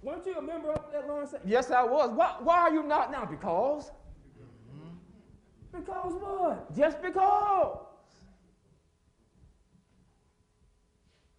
[0.05, 1.35] Weren't you a member of that Lawrence?
[1.47, 2.11] Yes, I was.
[2.11, 3.25] Why, why are you not now?
[3.25, 3.91] Because.
[5.73, 6.77] Because what?
[6.77, 7.79] Just because.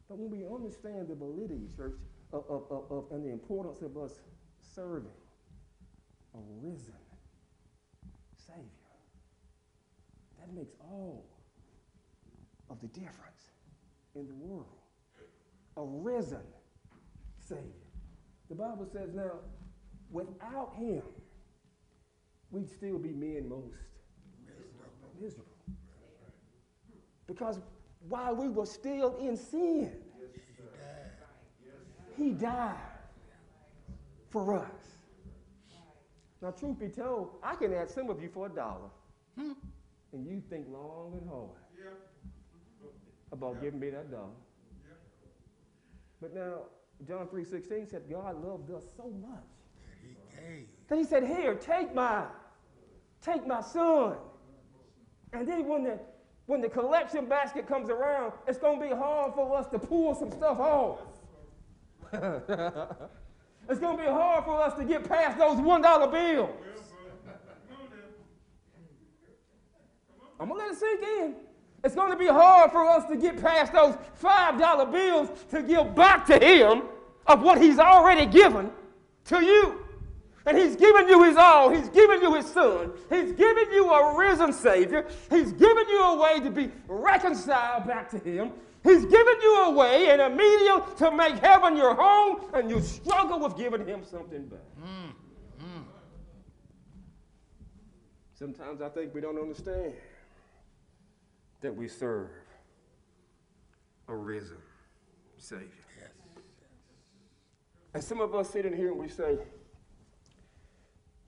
[0.09, 1.93] But when we understand the validity, church,
[2.33, 4.19] of, of, of, of, and the importance of us
[4.59, 5.11] serving
[6.33, 6.93] a risen
[8.35, 8.63] Savior,
[10.39, 11.23] that makes all
[12.71, 13.51] of the difference
[14.15, 14.65] in the world.
[15.77, 16.41] A risen
[17.39, 17.84] Savior.
[18.49, 19.39] The Bible says now,
[20.11, 21.01] without him,
[22.51, 23.75] we'd still be men most
[25.19, 25.51] miserable.
[27.27, 27.59] Because
[28.07, 29.91] while we were still in sin,
[32.15, 32.75] he died
[34.29, 34.97] for us.
[36.41, 38.89] Now, truth be told, I can ask some of you for a dollar,
[39.37, 41.49] and you think long and hard
[43.31, 44.29] about giving me that dollar.
[46.21, 46.61] But now,
[47.07, 49.43] John 3.16 said God loved us so much
[50.87, 52.25] that he said, here, take my,
[53.21, 54.15] take my son.
[55.33, 55.99] And then when the,
[56.45, 60.13] when the collection basket comes around, it's going to be hard for us to pull
[60.13, 60.99] some stuff off.
[63.69, 66.49] it's going to be hard for us to get past those $1 bills.
[70.39, 71.35] I'm going to let it sink in.
[71.85, 75.93] It's going to be hard for us to get past those $5 bills to give
[75.93, 76.81] back to Him
[77.27, 78.71] of what He's already given
[79.25, 79.85] to you.
[80.47, 81.69] And He's given you His all.
[81.69, 82.91] He's given you His Son.
[83.11, 85.05] He's given you a risen Savior.
[85.29, 88.51] He's given you a way to be reconciled back to Him.
[88.83, 92.81] He's given you a way and a medium to make heaven your home, and you
[92.81, 94.59] struggle with giving Him something back.
[94.83, 95.83] Mm, mm.
[98.33, 99.93] Sometimes I think we don't understand
[101.61, 102.29] that we serve
[104.07, 104.57] a risen
[105.37, 105.67] Savior.
[105.99, 106.09] Yes.
[107.93, 109.37] And some of us sit in here and we say,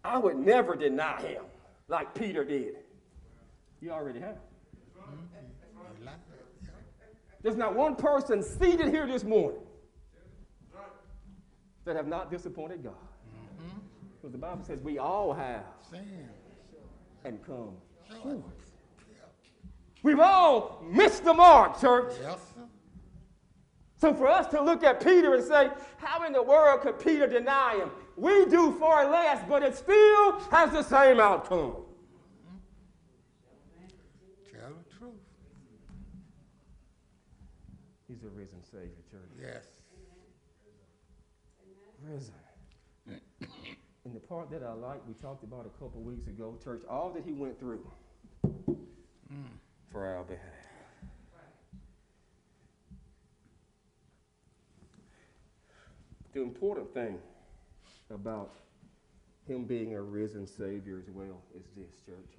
[0.03, 1.43] I would never deny him
[1.87, 2.75] like Peter did.
[3.81, 4.37] You already have.
[7.41, 9.61] There's not one person seated here this morning
[11.85, 12.93] that have not disappointed God.
[12.93, 13.77] Mm-hmm.
[14.15, 15.63] Because the Bible says we all have
[17.23, 17.71] and come
[18.21, 18.43] short.
[20.03, 22.13] We've all missed the mark, church.
[22.21, 22.39] Yes.
[23.99, 27.25] So for us to look at Peter and say, how in the world could Peter
[27.27, 27.89] deny him?
[28.15, 31.77] We do far less, but it still has the same outcome.
[34.51, 35.13] Tell the truth.
[38.07, 39.31] He's a risen Savior, church.
[39.41, 39.65] Yes.
[42.03, 42.33] Risen.
[44.05, 47.09] In the part that I like, we talked about a couple weeks ago, church, all
[47.11, 47.85] that he went through.
[48.47, 49.57] Mm
[49.91, 50.41] for our behalf.
[56.33, 57.17] The important thing
[58.11, 58.51] about
[59.47, 62.37] him being a risen Savior as well is this, church.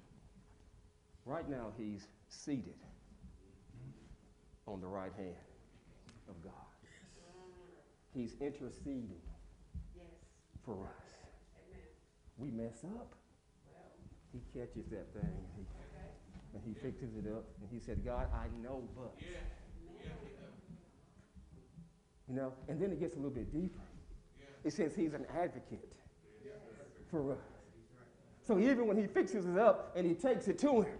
[1.25, 2.75] Right now, he's seated
[4.67, 5.35] on the right hand
[6.29, 6.53] of God.
[8.13, 9.21] He's interceding
[9.95, 10.05] yes.
[10.65, 11.05] for us.
[12.37, 13.15] We mess up.
[14.31, 15.33] He catches that thing
[16.53, 19.13] and he, fixes it up and he said, God, I know, but.
[22.27, 23.79] You know, and then it gets a little bit deeper.
[24.63, 25.93] It says he's an advocate
[27.09, 27.39] for us.
[28.45, 30.97] So even when he fixes it up and he takes it to him,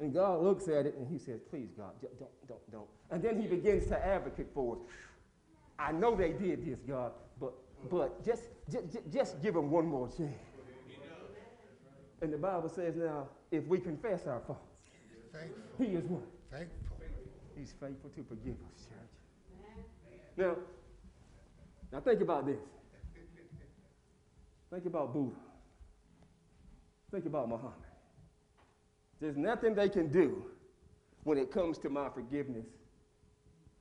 [0.00, 2.88] and God looks at it and he says, Please, God, don't, don't, don't.
[3.10, 4.80] And then he begins to advocate for us.
[5.78, 7.52] I know they did this, God, but,
[7.90, 10.34] but just, just, just give them one more chance.
[12.24, 14.62] And the Bible says now, if we confess our faults,
[15.76, 16.22] he is what?
[16.50, 16.96] Faithful.
[17.54, 19.68] He's faithful to forgive us, church.
[20.38, 20.56] Now,
[21.92, 22.56] now think about this.
[24.72, 25.36] Think about Buddha.
[27.10, 27.74] Think about Muhammad.
[29.20, 30.46] There's nothing they can do
[31.24, 32.64] when it comes to my forgiveness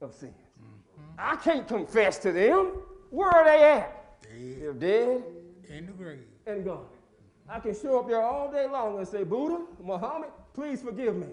[0.02, 0.34] of sins.
[0.62, 1.02] Mm-hmm.
[1.18, 2.74] I can't confess to them.
[3.10, 4.22] Where are they at?
[4.22, 5.24] Dead They're dead
[5.70, 6.20] in the grave.
[6.46, 6.88] and gone.
[7.50, 11.28] I can show up there all day long and say, Buddha, Muhammad, please forgive me.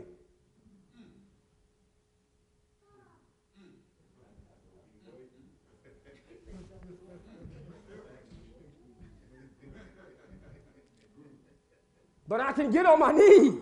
[12.28, 13.54] But I can get on my knees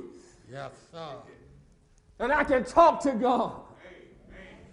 [0.51, 1.17] Yes, sir.
[2.21, 3.63] and I can talk to God.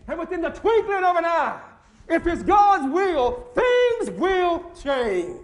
[0.07, 1.61] And within the twinkling of an eye,
[2.09, 5.39] if it's God's will, things will change.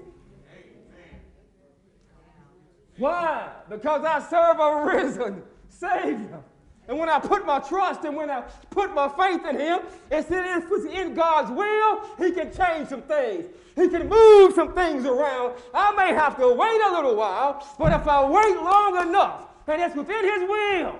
[3.02, 3.50] Why?
[3.68, 6.44] Because I serve a risen Savior.
[6.88, 9.80] And when I put my trust and when I put my faith in Him,
[10.12, 13.48] it's in, it's in God's will, He can change some things.
[13.76, 15.56] He can move some things around.
[15.74, 19.82] I may have to wait a little while, but if I wait long enough, and
[19.82, 21.00] it's within His will,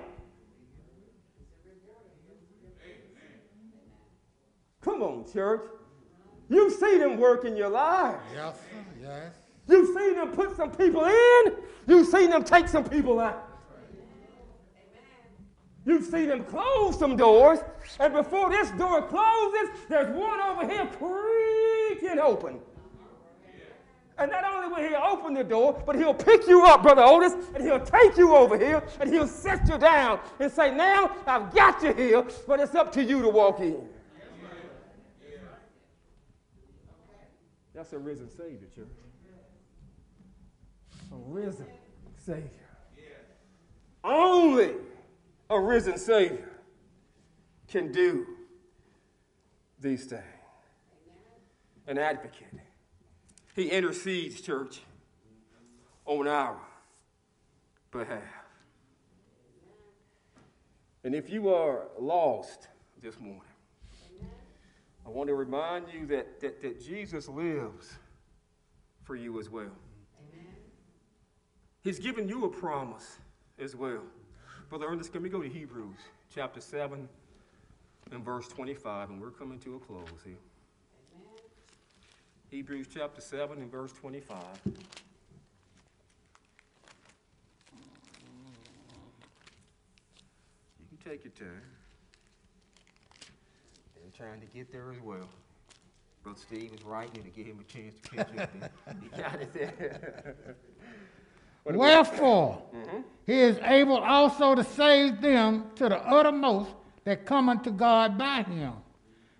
[4.80, 5.62] Come on, church.
[6.48, 8.16] You've seen him work in your life.
[8.34, 8.58] Yes.
[9.00, 9.41] Yes.
[9.72, 11.54] You've seen him put some people in.
[11.86, 13.48] You've seen him take some people out.
[15.86, 17.60] You've seen him close some doors.
[17.98, 22.60] And before this door closes, there's one over here creaking open.
[24.18, 27.32] And not only will he open the door, but he'll pick you up, Brother Otis,
[27.54, 31.52] and he'll take you over here, and he'll sit you down and say, Now I've
[31.54, 33.88] got you here, but it's up to you to walk in.
[37.74, 38.86] That's a risen Savior, church.
[41.12, 41.66] A risen
[42.16, 42.50] Savior.
[44.02, 44.72] Only
[45.50, 46.50] a risen Savior
[47.68, 48.26] can do
[49.78, 50.22] these things.
[51.86, 52.48] An advocate.
[53.54, 54.80] He intercedes, church,
[56.06, 56.58] on our
[57.90, 58.22] behalf.
[61.04, 62.68] And if you are lost
[63.02, 63.42] this morning,
[65.04, 67.98] I want to remind you that, that, that Jesus lives
[69.02, 69.72] for you as well.
[71.82, 73.18] He's given you a promise
[73.58, 74.02] as well.
[74.68, 75.98] Brother Ernest, can we go to Hebrews
[76.32, 77.08] chapter 7
[78.12, 80.36] and verse 25, and we're coming to a close here.
[82.50, 84.36] Hebrews chapter 7 and verse 25.
[84.64, 84.72] You
[90.88, 91.62] can take your time.
[93.96, 95.28] They're trying to get there as well.
[96.22, 98.50] Brother Steve is writing to give him a chance to catch up.
[99.02, 100.36] he got it there.
[101.64, 102.98] Wherefore, mm-hmm.
[103.26, 106.70] he is able also to save them to the uttermost
[107.04, 108.72] that come unto God by him,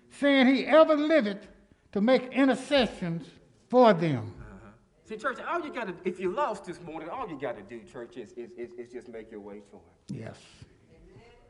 [0.09, 1.47] seeing he ever liveth
[1.91, 3.27] to make intercessions
[3.69, 4.33] for them.
[4.39, 4.69] Uh-huh.
[5.05, 7.63] See, church, all you got to, if you're lost this morning, all you got to
[7.63, 10.21] do, church, is, is, is, is just make your way to Him.
[10.21, 10.39] Yes.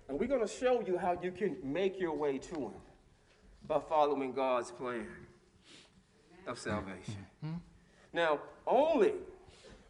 [0.09, 2.71] And we're going to show you how you can make your way to Him
[3.67, 5.07] by following God's plan
[6.45, 7.25] of salvation.
[7.43, 7.55] Mm-hmm.
[8.11, 9.13] Now, only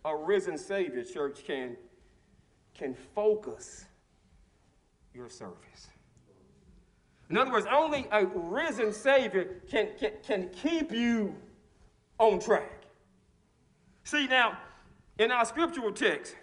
[0.06, 1.78] a risen Savior, church, can,
[2.74, 3.86] can focus
[5.14, 5.90] your service.
[7.30, 11.36] In other words, only a risen Savior can, can, can keep you
[12.20, 12.84] on track.
[14.04, 14.58] See, now,
[15.18, 16.36] in our scriptural text,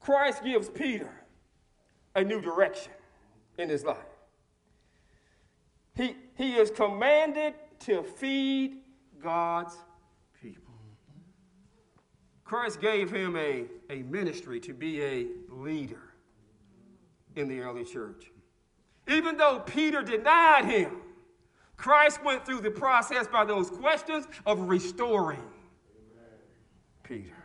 [0.00, 1.10] Christ gives Peter
[2.14, 2.92] a new direction
[3.58, 3.96] in his life.
[5.94, 8.78] He, he is commanded to feed
[9.22, 9.76] God's.
[12.50, 16.02] Christ gave him a, a ministry to be a leader
[17.36, 18.32] in the early church.
[19.06, 20.96] Even though Peter denied him,
[21.76, 25.44] Christ went through the process by those questions of restoring
[27.04, 27.36] Peter.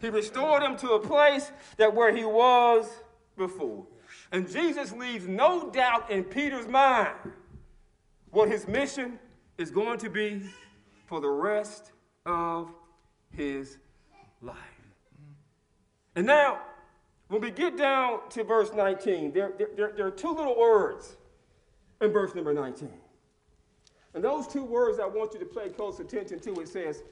[0.00, 2.90] He restored him to a place that where he was
[3.36, 3.86] before.
[4.32, 7.14] And Jesus leaves no doubt in Peter's mind
[8.32, 9.20] what his mission
[9.58, 10.42] is going to be
[11.06, 11.92] for the rest
[12.26, 12.68] of
[13.30, 13.78] his
[14.42, 14.56] life.
[16.14, 16.60] And now,
[17.28, 21.16] when we get down to verse 19, there, there, there, are two little words
[22.00, 22.90] in verse number 19.
[24.14, 26.60] And those two words I want you to pay close attention to.
[26.60, 27.02] It says,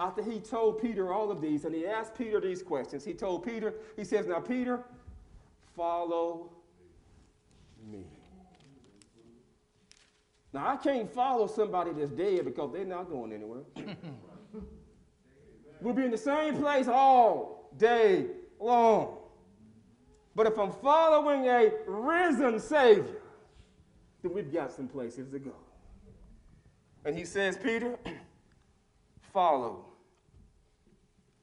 [0.00, 3.44] after he told Peter all of these, and he asked Peter these questions, he told
[3.44, 4.80] Peter, he says, Now, Peter,
[5.76, 6.50] follow
[7.88, 8.04] me.
[10.52, 13.60] Now, I can't follow somebody that's dead because they're not going anywhere.
[15.80, 18.26] we'll be in the same place all day
[18.58, 19.16] long.
[20.34, 23.22] But if I'm following a risen Savior,
[24.22, 25.54] then we've got some places to go.
[27.04, 27.98] And he says, Peter,
[29.32, 29.86] follow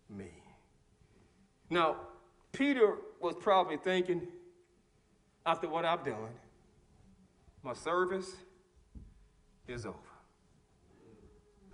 [0.09, 0.29] me.
[1.69, 1.97] Now,
[2.51, 4.27] Peter was probably thinking,
[5.45, 6.29] after what I've done,
[7.63, 8.35] my service
[9.67, 10.06] is over.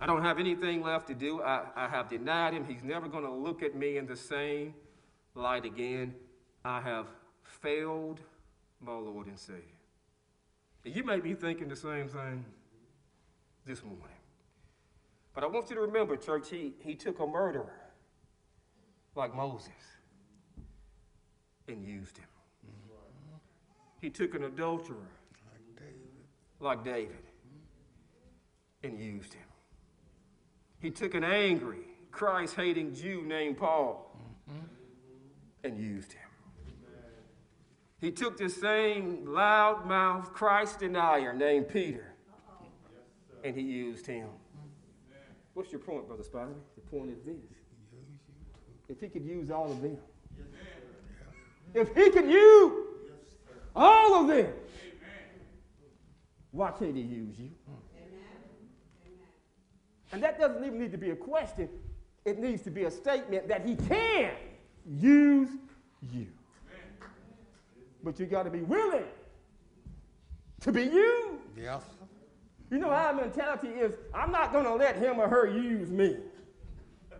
[0.00, 1.42] I don't have anything left to do.
[1.42, 2.64] I, I have denied him.
[2.64, 4.74] He's never going to look at me in the same
[5.34, 6.14] light again.
[6.64, 7.06] I have
[7.42, 8.20] failed
[8.80, 9.62] my Lord and Savior.
[10.84, 12.44] And you may be thinking the same thing
[13.64, 14.00] this morning.
[15.34, 17.72] But I want you to remember, church, he, he took a murderer
[19.14, 19.70] like Moses
[21.68, 22.26] and used him.
[24.00, 25.08] He took an adulterer
[25.46, 26.10] like David,
[26.60, 27.24] like David
[28.82, 29.42] and used him.
[30.84, 31.78] He took an angry,
[32.10, 34.14] Christ hating Jew named Paul
[35.64, 36.28] and used him.
[38.02, 42.12] He took the same loudmouth Christ denier named Peter
[43.42, 44.28] and he used him.
[45.54, 46.52] What's your point, Brother Spivey?
[46.74, 47.34] The point is this.
[48.86, 49.96] If he could use all of them,
[51.72, 52.72] if he could use
[53.74, 54.52] all of them,
[56.50, 57.52] why can't he use you?
[60.14, 61.68] And that doesn't even need to be a question.
[62.24, 64.30] It needs to be a statement that he can
[64.86, 65.48] use
[66.12, 66.28] you.
[68.04, 69.06] But you got to be willing
[70.60, 71.40] to be you.
[71.60, 71.82] Yes.
[72.70, 76.16] You know, our mentality is I'm not going to let him or her use me.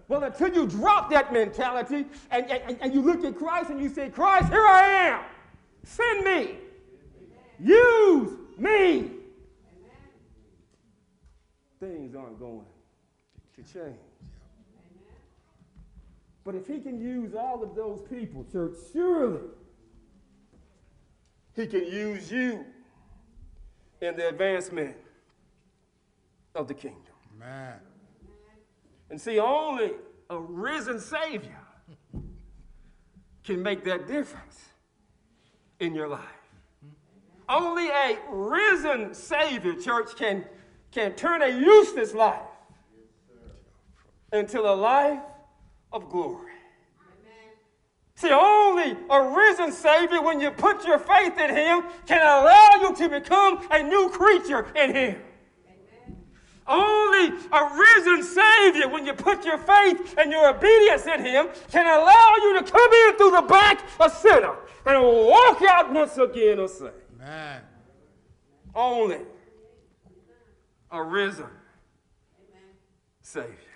[0.07, 3.89] Well, until you drop that mentality and, and, and you look at Christ and you
[3.89, 5.21] say, Christ, here I am.
[5.83, 6.59] Send me.
[7.59, 9.11] Use me.
[11.81, 12.66] Things aren't going
[13.56, 13.97] to change.
[16.44, 19.40] But if he can use all of those people, church, surely
[21.55, 22.64] he can use you
[24.01, 24.97] in the advancement
[26.55, 27.01] of the kingdom.
[27.39, 27.78] Man.
[29.10, 29.93] And see, only
[30.28, 31.60] a risen Savior
[33.43, 34.60] can make that difference
[35.81, 36.20] in your life.
[37.48, 40.44] Only a risen Savior, church, can,
[40.90, 42.40] can turn a useless life
[44.35, 45.20] into a life
[45.93, 46.51] of glory.
[47.01, 47.52] Amen.
[48.16, 52.94] See, only a risen Savior, when you put your faith in Him, can allow you
[52.97, 55.20] to become a new creature in Him.
[56.66, 61.86] Only a risen Savior, when you put your faith and your obedience in Him, can
[61.86, 64.56] allow you to come in through the back a sinner
[64.86, 66.93] and walk out once again a saint.
[67.19, 67.61] Man.
[68.74, 69.20] Only
[70.90, 71.47] a risen
[73.20, 73.73] Savior.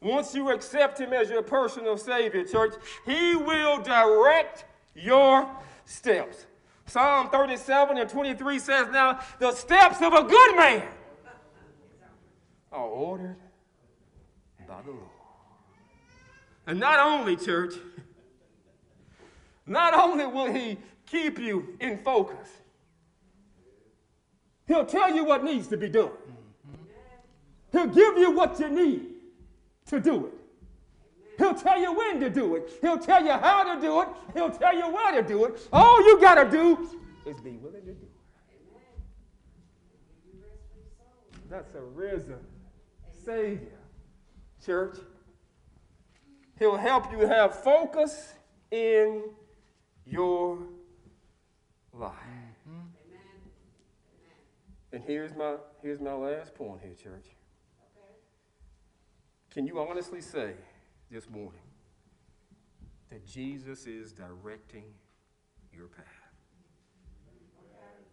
[0.00, 4.64] Once you accept Him as your personal Savior, church, He will direct
[4.94, 5.48] your
[5.84, 6.46] steps.
[6.86, 10.88] Psalm 37 and 23 says, Now the steps of a good man
[12.70, 13.36] are ordered
[14.66, 15.02] by the Lord.
[16.66, 17.74] And not only, church,
[19.66, 22.48] not only will He keep you in focus,
[24.66, 26.10] He'll tell you what needs to be done.
[27.72, 29.17] He'll give you what you need
[29.88, 30.32] to do it.
[31.38, 32.70] He'll tell you when to do it.
[32.80, 34.08] He'll tell you how to do it.
[34.34, 35.68] He'll tell you where to do it.
[35.72, 36.88] All you got to do
[37.24, 38.10] is be willing to do it.
[41.48, 42.40] That's a risen
[43.24, 43.78] Savior,
[44.64, 44.98] church.
[46.58, 48.34] He'll help you have focus
[48.70, 49.22] in
[50.04, 50.58] your
[51.92, 52.12] life.
[54.92, 57.26] And here's my, here's my last point here, church.
[59.58, 60.52] Can you honestly say
[61.10, 61.58] this morning
[63.10, 64.84] that Jesus is directing
[65.72, 66.06] your path?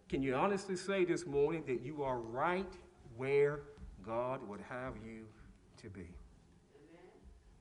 [0.10, 2.74] Can you honestly say this morning that you are right
[3.16, 3.60] where
[4.04, 5.28] God would have you
[5.84, 6.08] to be?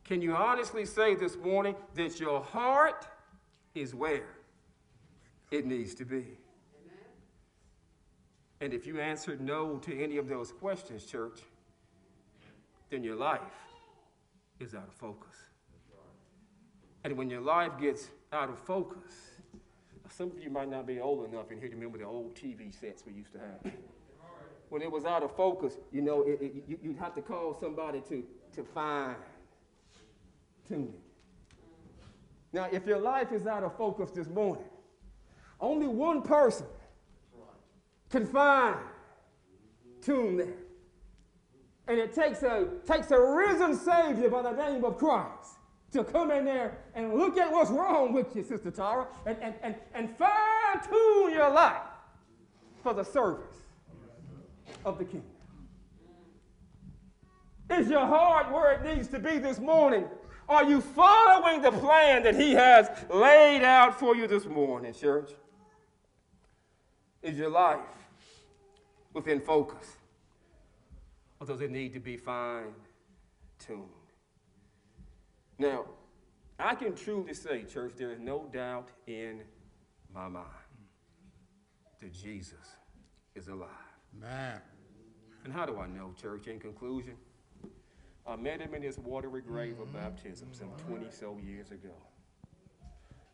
[0.03, 3.07] Can you honestly say this morning that your heart
[3.75, 4.39] is where
[5.51, 6.39] it needs to be?
[8.63, 11.41] And if you answered no to any of those questions, church,
[12.89, 13.43] then your life
[14.61, 15.35] is out of focus.
[17.05, 19.13] And when your life gets out of focus,
[20.09, 22.73] some of you might not be old enough in here to remember the old TV
[22.73, 23.73] sets we used to have.
[24.69, 27.57] When it was out of focus, you know, it, it, you, would have to call
[27.61, 28.25] somebody to,
[28.55, 29.17] to fine
[30.67, 31.01] tune it.
[32.53, 34.65] Now, if your life is out of focus this morning,
[35.61, 36.67] only one person
[38.11, 38.79] can find,
[40.01, 40.64] tune that.
[41.87, 45.59] And it takes a, takes a risen Savior by the name of Christ
[45.93, 49.55] to come in there and look at what's wrong with you, Sister Tara, and, and,
[49.63, 51.83] and, and fine tune your life
[52.83, 53.57] for the service
[54.85, 55.31] of the kingdom.
[57.71, 60.05] Is your heart where it needs to be this morning?
[60.49, 65.31] Are you following the plan that He has laid out for you this morning, church?
[67.23, 67.81] Is your life
[69.15, 69.97] within focus?
[71.45, 72.73] Or does it need to be fine
[73.59, 73.83] tuned?
[75.59, 75.85] Now,
[76.59, 79.43] I can truly say, church, there is no doubt in
[80.15, 80.47] my mind
[82.01, 82.77] that Jesus
[83.35, 83.69] is alive.
[84.19, 84.59] Man.
[85.45, 87.13] And how do I know, church, in conclusion?
[88.27, 89.99] I met him in his watery grave of mm-hmm.
[89.99, 91.93] baptism some 20 so years ago.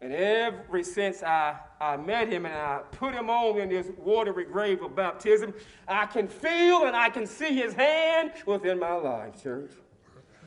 [0.02, 4.46] And ever since I, I met him and I put him on in this watery
[4.46, 5.52] grave of baptism,
[5.86, 9.72] I can feel and I can see his hand within my life, church.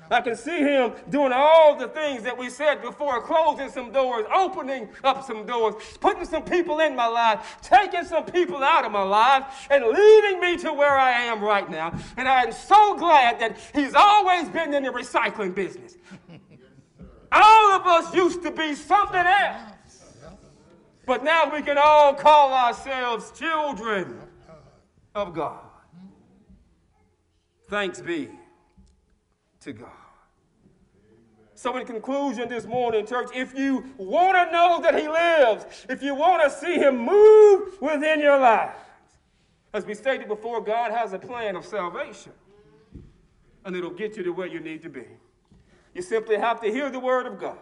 [0.10, 4.26] I can see him doing all the things that we said before closing some doors,
[4.34, 8.92] opening up some doors, putting some people in my life, taking some people out of
[8.92, 11.98] my life, and leading me to where I am right now.
[12.18, 15.98] And I am so glad that he's always been in the recycling business.
[17.34, 19.72] All of us used to be something else.
[21.06, 24.20] But now we can all call ourselves children
[25.16, 25.60] of God.
[27.70, 28.30] Thanks be
[29.62, 29.90] to God.
[31.56, 36.04] So, in conclusion this morning, church, if you want to know that He lives, if
[36.04, 38.76] you want to see Him move within your life,
[39.74, 42.34] as we stated before, God has a plan of salvation,
[43.66, 45.06] and it'll get you to where you need to be.
[45.94, 47.58] You simply have to hear the Word of God,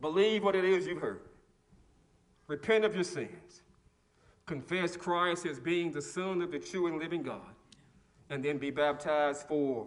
[0.00, 1.20] believe what it is you've heard,
[2.46, 3.62] repent of your sins,
[4.46, 7.40] confess Christ as being the Son of the true and living God,
[8.28, 9.86] and then be baptized for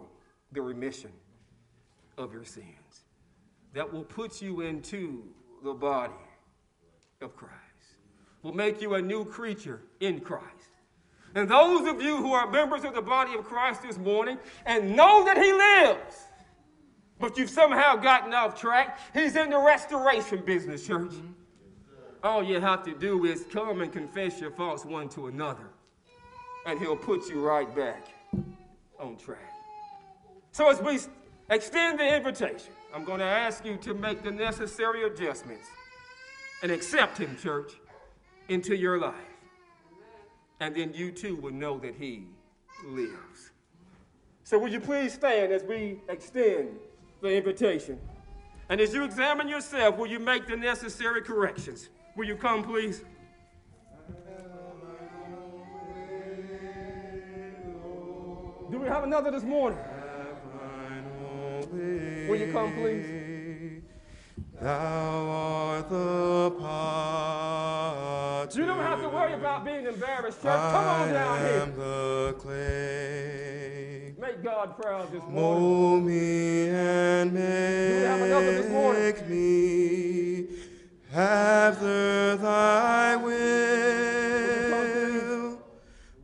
[0.52, 1.12] the remission
[2.16, 2.66] of your sins.
[3.74, 5.22] That will put you into
[5.62, 6.14] the body
[7.20, 7.54] of Christ,
[8.42, 10.46] will make you a new creature in Christ.
[11.34, 14.96] And those of you who are members of the body of Christ this morning and
[14.96, 16.24] know that He lives,
[17.20, 21.12] but you've somehow gotten off track, He's in the restoration business, church.
[22.22, 25.70] All you have to do is come and confess your faults one to another,
[26.66, 28.06] and He'll put you right back
[28.98, 29.52] on track.
[30.52, 30.98] So as we
[31.50, 35.68] extend the invitation, I'm going to ask you to make the necessary adjustments
[36.62, 37.72] and accept Him, church,
[38.48, 39.14] into your life.
[40.60, 42.26] And then you too will know that He
[42.84, 43.52] lives.
[44.42, 46.78] So, would you please stand as we extend
[47.20, 47.98] the invitation?
[48.68, 51.88] And as you examine yourself, will you make the necessary corrections?
[52.16, 53.02] Will you come, please?
[58.70, 59.78] Do we have another this morning?
[61.72, 63.82] Will you come, please?
[64.60, 68.48] Thou art the pot.
[68.54, 70.72] You don't have to worry about being embarrassed, church.
[70.72, 71.66] Come on down here.
[74.28, 75.42] Make God proud this morning.
[75.42, 79.02] Mold me and we have another this morning?
[79.02, 80.44] make me
[81.14, 83.38] after thy will.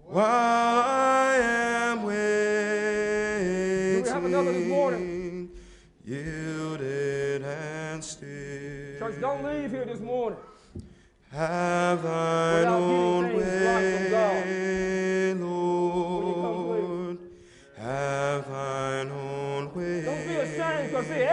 [0.05, 5.51] While I am waiting, we have another this morning?
[6.05, 8.98] yielded and still.
[8.98, 10.39] Church, don't leave here this morning.
[11.32, 14.44] Have thine own things right from God.
[14.44, 14.64] way,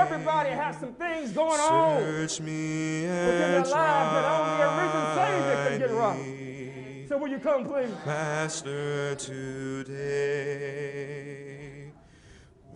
[0.02, 2.00] everybody has some things going on.
[2.02, 6.20] Search me within and their lives that only a risen Savior can get right.
[6.20, 7.06] me.
[7.08, 7.92] So will you come, please?
[8.06, 9.92] Master, today,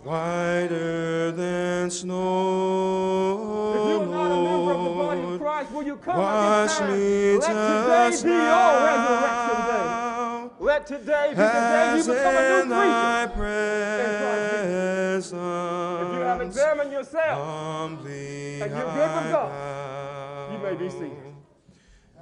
[0.03, 3.73] whiter than snow.
[3.73, 6.80] If you are not a member of the body of Christ, will you come Wash
[6.80, 6.91] at this time?
[6.91, 10.05] me Let today be your resurrection day.
[10.65, 13.33] Let today be the day you become a new creature.
[13.37, 15.27] presence.
[15.27, 21.35] If you have examined yourself, and you're good with God, you may be seated.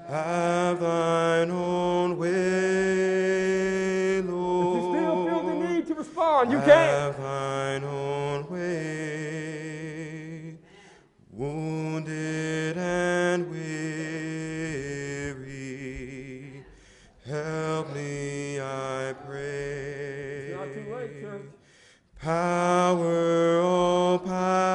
[0.10, 4.76] Have thine own way, If Lord.
[4.76, 7.14] you still feel the need to respond, you can.
[22.24, 24.66] Power, oh power,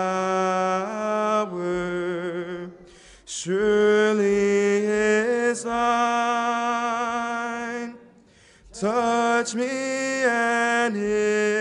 [3.25, 5.79] surely is thine.
[8.71, 11.58] Touch me and heal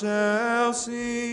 [0.00, 1.25] shall see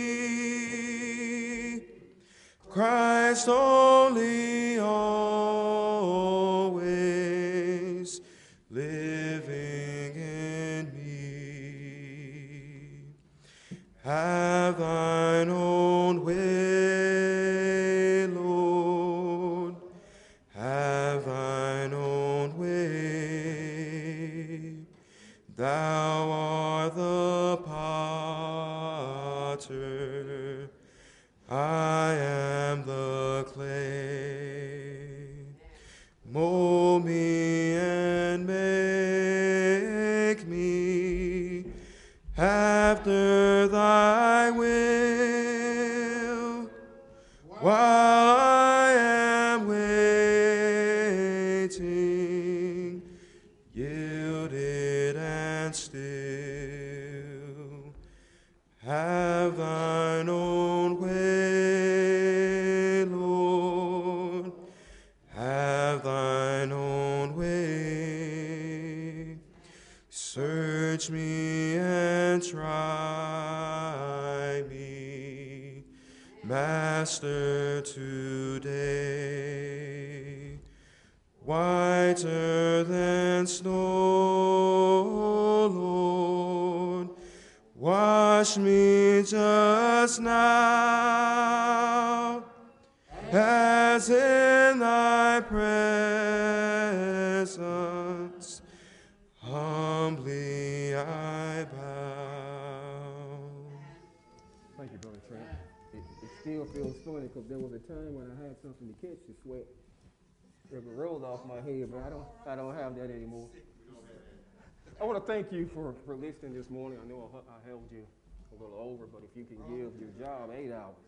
[116.52, 116.98] this morning.
[117.02, 118.04] I know I, I held you
[118.52, 121.00] a little over, but if you can give your job eight hours,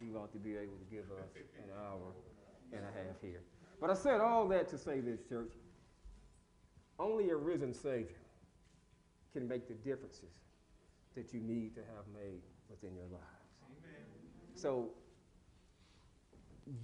[0.00, 1.28] you ought to be able to give us
[1.58, 2.12] an hour
[2.72, 3.42] and a half here.
[3.80, 5.52] But I said all that to say this, church.
[6.98, 8.16] Only a risen Savior
[9.32, 10.40] can make the differences
[11.14, 13.24] that you need to have made within your lives.
[14.54, 14.90] So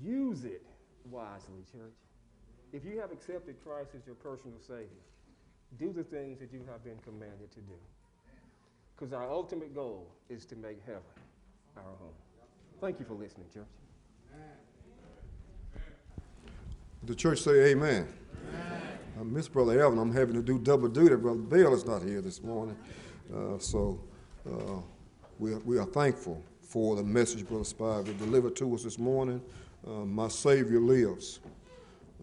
[0.02, 0.66] use it
[1.10, 1.94] wisely, church.
[2.72, 5.02] If you have accepted Christ as your personal Savior,
[5.78, 7.74] do the things that you have been commanded to do.
[8.94, 11.02] Because our ultimate goal is to make heaven
[11.76, 12.14] our home.
[12.80, 13.64] Thank you for listening, church.
[17.04, 18.06] The church say amen.
[19.18, 19.98] I miss Brother Evan.
[19.98, 21.16] I'm having to do double duty.
[21.16, 22.76] Brother Bill is not here this morning.
[23.34, 24.00] Uh, so
[24.48, 24.80] uh,
[25.38, 29.42] we, are, we are thankful for the message Brother Spivey delivered to us this morning.
[29.86, 31.40] Uh, my Savior lives.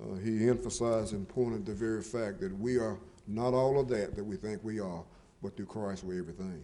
[0.01, 2.97] Uh, he emphasized and pointed the very fact that we are
[3.29, 5.03] not all of that that we think we are,
[5.41, 6.63] but through Christ we're everything.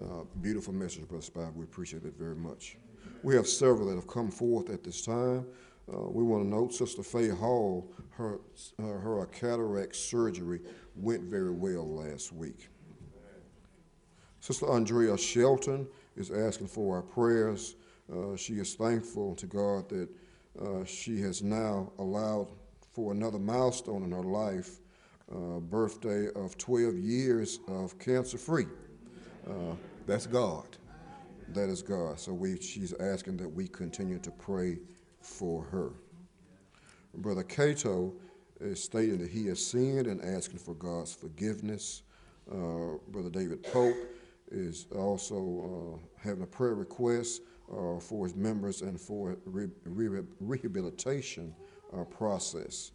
[0.00, 1.54] Uh, beautiful message, Brother Spivey.
[1.54, 2.76] We appreciate it very much.
[3.22, 5.46] We have several that have come forth at this time.
[5.92, 8.40] Uh, we want to note Sister Faye Hall, her,
[8.78, 10.60] uh, her cataract surgery
[10.96, 12.68] went very well last week.
[14.40, 15.86] Sister Andrea Shelton
[16.16, 17.76] is asking for our prayers.
[18.12, 20.08] Uh, she is thankful to God that
[20.60, 22.48] uh, she has now allowed
[22.92, 24.80] for another milestone in her life,
[25.32, 28.66] uh, birthday of 12 years of cancer free.
[29.48, 29.74] Uh,
[30.06, 30.66] that's God.
[31.48, 32.18] That is God.
[32.18, 34.78] So we, she's asking that we continue to pray
[35.20, 35.92] for her.
[37.14, 38.12] Brother Cato
[38.60, 42.02] is stating that he has sinned and asking for God's forgiveness.
[42.50, 43.96] Uh, Brother David Pope
[44.50, 50.22] is also uh, having a prayer request uh, for his members and for re- re-
[50.40, 51.54] rehabilitation
[51.96, 52.92] uh, process.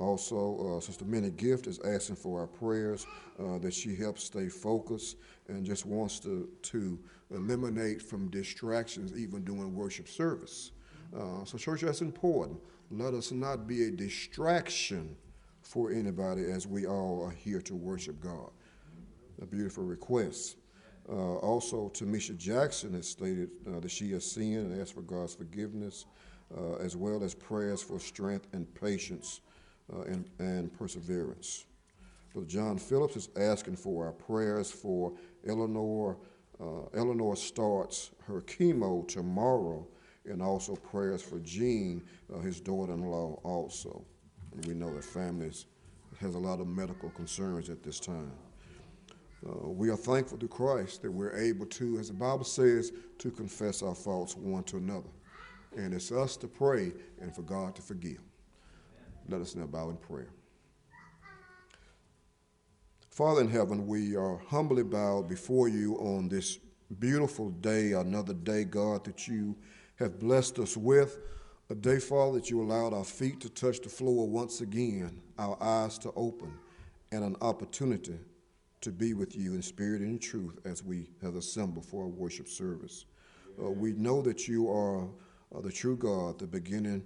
[0.00, 3.06] Also, uh, Sister Minnie Gift is asking for our prayers
[3.38, 5.18] uh, that she helps stay focused
[5.48, 6.98] and just wants to, to
[7.30, 10.72] eliminate from distractions even during worship service.
[11.14, 12.58] Uh, so, church, that's important.
[12.90, 15.14] Let us not be a distraction
[15.60, 18.50] for anybody as we all are here to worship God.
[19.42, 20.56] A beautiful request.
[21.10, 25.34] Uh, also, Tamisha Jackson has stated uh, that she has sinned and asked for God's
[25.34, 26.06] forgiveness,
[26.56, 29.42] uh, as well as prayers for strength and patience
[29.92, 31.66] uh, and, and perseverance.
[32.34, 35.12] But John Phillips is asking for our prayers for
[35.46, 36.16] Eleanor.
[36.60, 39.86] Uh, Eleanor starts her chemo tomorrow,
[40.26, 42.02] and also prayers for Jean,
[42.32, 44.04] uh, his daughter-in-law, also.
[44.52, 45.66] And we know that families
[46.20, 48.32] has a lot of medical concerns at this time.
[49.44, 53.30] Uh, we are thankful to Christ that we're able to, as the Bible says, to
[53.30, 55.08] confess our faults one to another.
[55.76, 58.20] And it's us to pray and for God to forgive.
[59.30, 60.32] Let us now bow in prayer.
[63.10, 66.58] Father in heaven, we are humbly bowed before you on this
[66.98, 69.56] beautiful day, another day, God, that you
[70.00, 71.18] have blessed us with.
[71.68, 75.56] A day, Father, that you allowed our feet to touch the floor once again, our
[75.62, 76.52] eyes to open,
[77.12, 78.18] and an opportunity
[78.80, 82.08] to be with you in spirit and in truth as we have assembled for our
[82.08, 83.04] worship service.
[83.62, 85.04] Uh, we know that you are
[85.54, 87.04] uh, the true God, the beginning,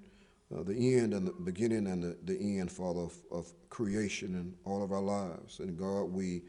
[0.55, 4.55] uh, the end, and the beginning and the, the end, Father, of, of creation and
[4.65, 5.61] all of our lives.
[5.61, 6.43] And God, we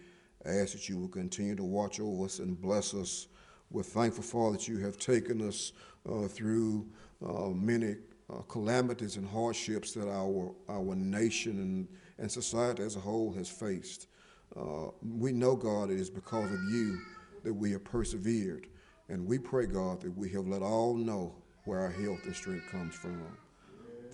[0.45, 3.27] ask that you will continue to watch over us and bless us.
[3.71, 5.71] We're thankful, Father, that you have taken us
[6.09, 6.87] uh, through
[7.25, 7.95] uh, many
[8.29, 11.87] uh, calamities and hardships that our, our nation and,
[12.19, 14.07] and society as a whole has faced.
[14.55, 16.99] Uh, we know, God, it is because of you
[17.43, 18.67] that we have persevered.
[19.09, 21.35] And we pray, God, that we have let all know
[21.65, 23.21] where our health and strength comes from.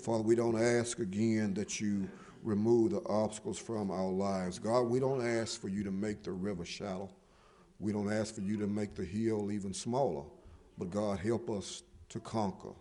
[0.02, 2.10] Father, we don't ask again that you
[2.42, 4.58] remove the obstacles from our lives.
[4.58, 7.10] God, we don't ask for you to make the river shallow.
[7.80, 10.24] We don't ask for you to make the hill even smaller.
[10.78, 12.74] But God, help us to conquer,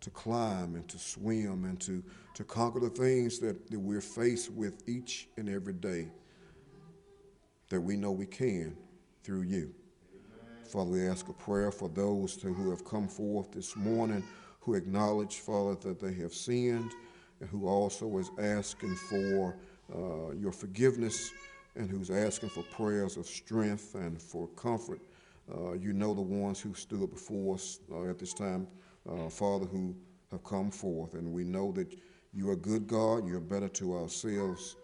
[0.00, 2.02] to climb, and to swim, and to,
[2.34, 6.08] to conquer the things that, that we're faced with each and every day
[7.70, 8.76] that we know we can
[9.24, 9.74] through you.
[10.68, 14.22] Father, we ask a prayer for those who have come forth this morning
[14.66, 16.90] who acknowledge, Father, that they have sinned
[17.40, 19.56] and who also is asking for
[19.94, 21.30] uh, your forgiveness
[21.76, 25.00] and who's asking for prayers of strength and for comfort.
[25.54, 28.66] Uh, you know the ones who stood before us uh, at this time,
[29.08, 29.94] uh, Father, who
[30.32, 31.14] have come forth.
[31.14, 31.94] And we know that
[32.34, 33.24] you are good God.
[33.24, 34.74] You're better to ourselves,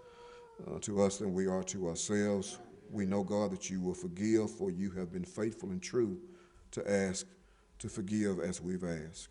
[0.65, 2.61] uh, to us than we are to ourselves.
[2.89, 6.21] We know, God, that you will forgive, for you have been faithful and true
[6.71, 7.27] to ask
[7.81, 9.29] to forgive as we've asked.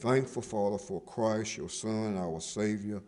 [0.00, 3.02] Thankful, Father, for Christ, your Son, our Savior,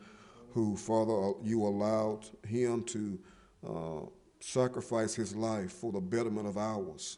[0.51, 3.19] who, Father, you allowed him to
[3.66, 4.06] uh,
[4.40, 7.16] sacrifice his life for the betterment of ours.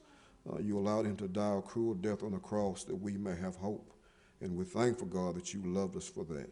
[0.49, 3.35] Uh, you allowed him to die a cruel death on the cross that we may
[3.35, 3.93] have hope.
[4.41, 6.49] And we're thankful, God, that you loved us for that.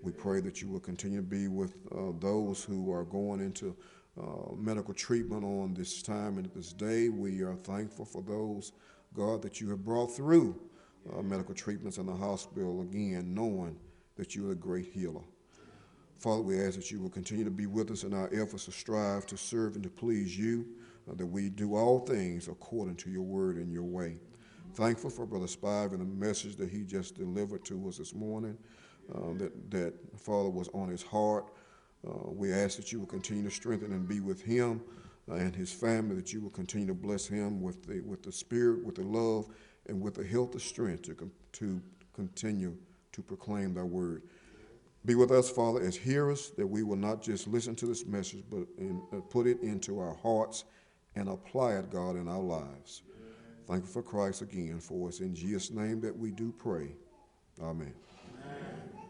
[0.00, 3.76] We pray that you will continue to be with uh, those who are going into
[4.18, 7.10] uh, medical treatment on this time and this day.
[7.10, 8.72] We are thankful for those,
[9.12, 10.58] God, that you have brought through
[11.10, 13.76] uh, medical treatments in the hospital again, knowing
[14.16, 15.22] that you are a great healer.
[16.18, 18.72] Father, we ask that you will continue to be with us in our efforts to
[18.72, 20.66] strive to serve and to please you,
[21.10, 24.18] uh, that we do all things according to your word and your way.
[24.74, 28.56] Thankful for Brother Spivey and the message that he just delivered to us this morning,
[29.12, 31.46] uh, that, that Father was on his heart.
[32.06, 34.80] Uh, we ask that you will continue to strengthen and be with him
[35.30, 38.32] uh, and his family, that you will continue to bless him with the, with the
[38.32, 39.48] spirit, with the love,
[39.88, 41.82] and with the health and strength to, to
[42.14, 42.76] continue
[43.12, 44.22] to proclaim thy word.
[45.04, 48.44] Be with us, Father, as hearers, that we will not just listen to this message,
[48.48, 50.64] but in, uh, put it into our hearts
[51.16, 53.02] and apply it, God, in our lives.
[53.66, 55.20] Thank you for Christ again for us.
[55.20, 56.94] In Jesus' name that we do pray.
[57.60, 57.94] Amen.
[58.34, 59.01] Sweet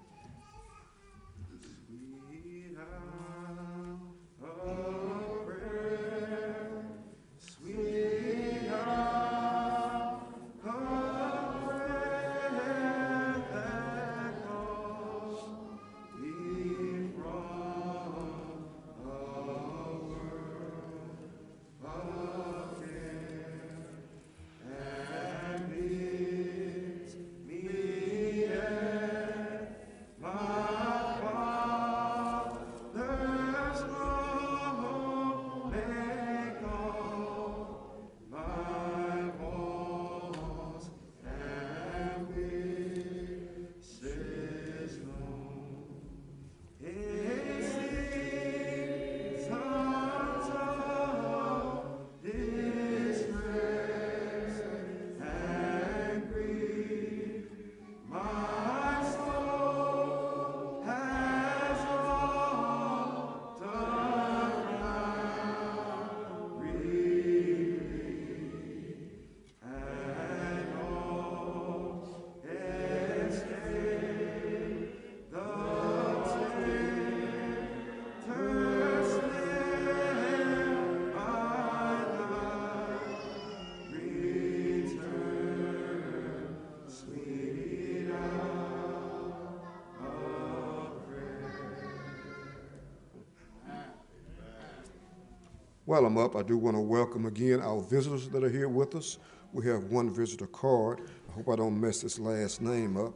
[95.93, 98.95] While I'm up, I do want to welcome again our visitors that are here with
[98.95, 99.19] us.
[99.53, 101.03] We have one visitor card.
[101.29, 103.13] I hope I don't mess this last name up.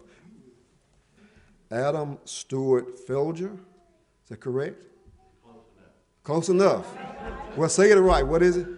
[1.70, 3.54] Adam Stewart Felger.
[3.54, 4.84] Is that correct?
[6.22, 6.84] Close enough.
[6.92, 6.96] Close
[7.30, 7.56] enough.
[7.56, 8.26] Well, say it right.
[8.26, 8.68] What is it?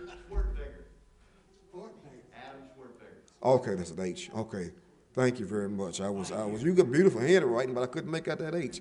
[3.43, 4.31] Okay, that's an H.
[4.33, 4.71] Okay.
[5.13, 6.01] Thank you very much.
[6.01, 8.81] I was, I was, you got beautiful handwriting, but I couldn't make out that H.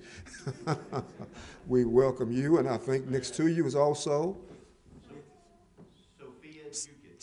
[1.66, 4.36] we welcome you, and I think next to you is also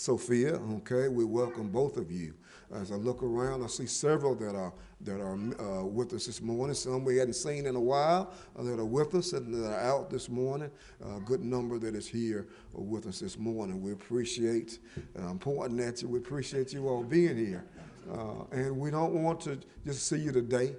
[0.06, 0.60] Sophia.
[0.78, 1.08] Okay.
[1.08, 2.36] We welcome both of you.
[2.72, 4.72] As I look around, I see several that are
[5.02, 6.76] that are uh, with us this morning.
[6.76, 9.80] Some we hadn't seen in a while uh, that are with us and that are
[9.80, 10.70] out this morning.
[11.04, 13.82] A good number that is here with us this morning.
[13.82, 14.78] We appreciate.
[15.18, 16.08] Uh, I'm pointing at you.
[16.08, 17.66] We appreciate you all being here,
[18.14, 20.76] uh, and we don't want to just see you today.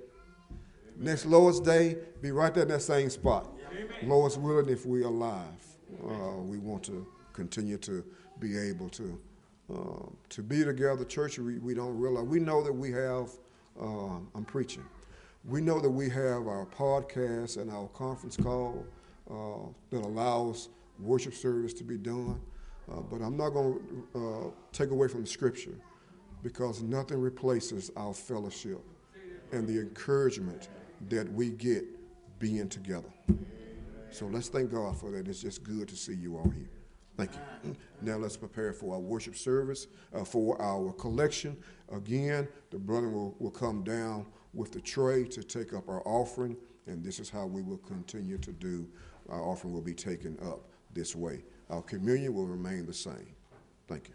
[0.97, 3.49] Next Lord's Day, be right there in that same spot.
[3.73, 4.09] Amen.
[4.09, 5.67] Lord's willing, if we're alive,
[6.09, 8.05] uh, we want to continue to
[8.41, 9.19] be able to.
[9.69, 12.25] Uh, to be together, church, we, we don't realize.
[12.25, 13.31] We know that we have,
[13.83, 14.85] uh, I'm preaching,
[15.45, 18.85] we know that we have our podcast and our conference call
[19.29, 20.69] uh, that allows
[21.01, 22.41] worship service to be done.
[22.91, 23.81] Uh, but I'm not going
[24.13, 25.75] to uh, take away from the scripture
[26.43, 28.81] because nothing replaces our fellowship
[29.53, 30.69] and the encouragement
[31.09, 31.85] that we get
[32.39, 33.09] being together.
[34.11, 35.27] So let's thank God for that.
[35.27, 36.69] It's just good to see you all here.
[37.17, 37.31] Thank
[37.65, 37.77] you.
[38.03, 41.57] Now let's prepare for our worship service, uh, for our collection.
[41.91, 46.57] Again, the brother will, will come down with the tray to take up our offering,
[46.87, 48.87] and this is how we will continue to do.
[49.31, 51.43] Our offering will be taken up this way.
[51.71, 53.35] Our communion will remain the same.
[53.89, 54.15] Thank you.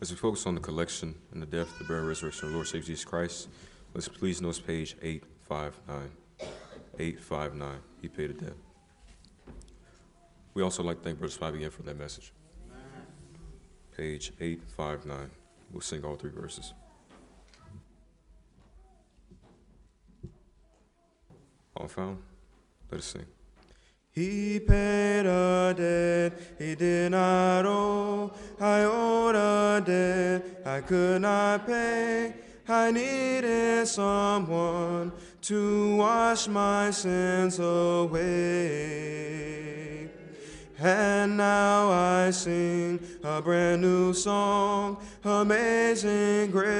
[0.00, 2.66] As we focus on the collection and the death, the burial, resurrection of the Lord
[2.66, 3.48] Savior Jesus Christ,
[3.94, 6.10] let's please notice page 859.
[6.98, 7.78] 859.
[8.00, 8.71] He paid a debt.
[10.54, 12.32] We also like to thank Brother Spivey again for that message.
[13.96, 15.30] Page 859.
[15.70, 16.74] We'll sing all three verses.
[21.76, 22.18] All found?
[22.90, 23.24] Let us sing.
[24.10, 28.32] He paid a debt he did not owe.
[28.60, 32.34] I owed a debt I could not pay.
[32.68, 35.12] I needed someone
[35.42, 39.61] to wash my sins away.
[40.84, 46.72] And now I sing a brand new song, Amazing Grace.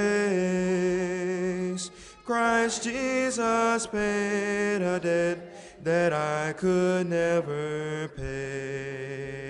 [2.25, 9.42] Christ Jesus paid a debt that I could never pay.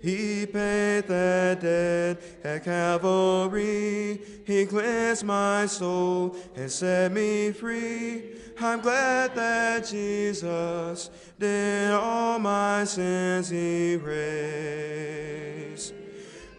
[0.00, 4.20] He paid the debt at Calvary.
[4.46, 8.36] He cleansed my soul and set me free.
[8.60, 14.78] I'm glad that Jesus did all my sins erase.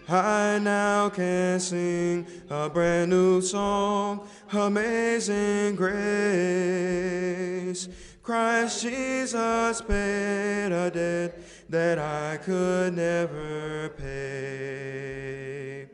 [0.08, 6.00] I now can sing a brand new song, Amazing Grace.
[8.24, 11.40] Christ Jesus paid a debt
[11.70, 15.88] that I could never pay.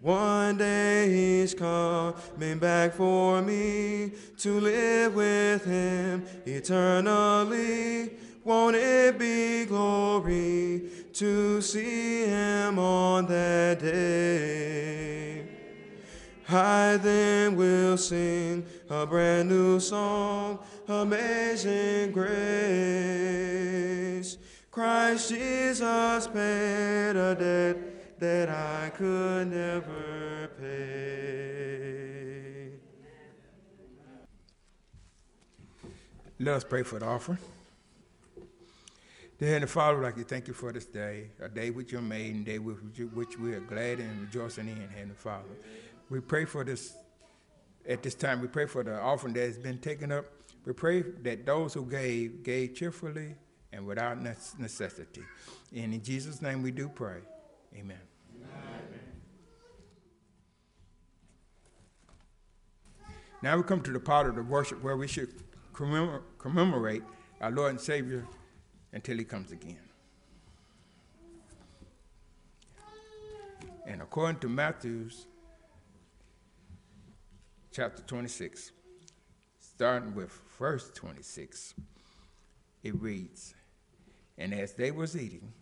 [0.00, 8.10] One day he's coming back for me to live with him eternally.
[8.44, 15.48] Won't it be glory to see him on that day?
[16.50, 22.34] I then will sing a brand new song, Amazing Grace.
[24.74, 31.44] Christ Jesus paid a debt that I could never pay.
[36.40, 37.38] Let us pray for the offering.
[39.38, 42.34] Dear Heavenly Father, like to thank you for this day, a day which you made,
[42.34, 45.54] and day which we are glad and rejoicing in, Heavenly Father.
[46.10, 46.96] We pray for this,
[47.88, 50.24] at this time, we pray for the offering that has been taken up.
[50.66, 53.36] We pray that those who gave, gave cheerfully
[53.74, 55.22] and without necessity.
[55.74, 57.18] And in Jesus' name we do pray.
[57.76, 57.98] Amen.
[63.42, 65.34] Now we come to the part of the worship where we should
[65.74, 67.02] commemorate
[67.40, 68.24] our Lord and Savior
[68.92, 69.80] until he comes again.
[73.86, 75.26] And according to Matthew's
[77.70, 78.72] chapter 26,
[79.58, 81.74] starting with verse 26,
[82.82, 83.54] it reads,
[84.36, 85.52] And as they was eating,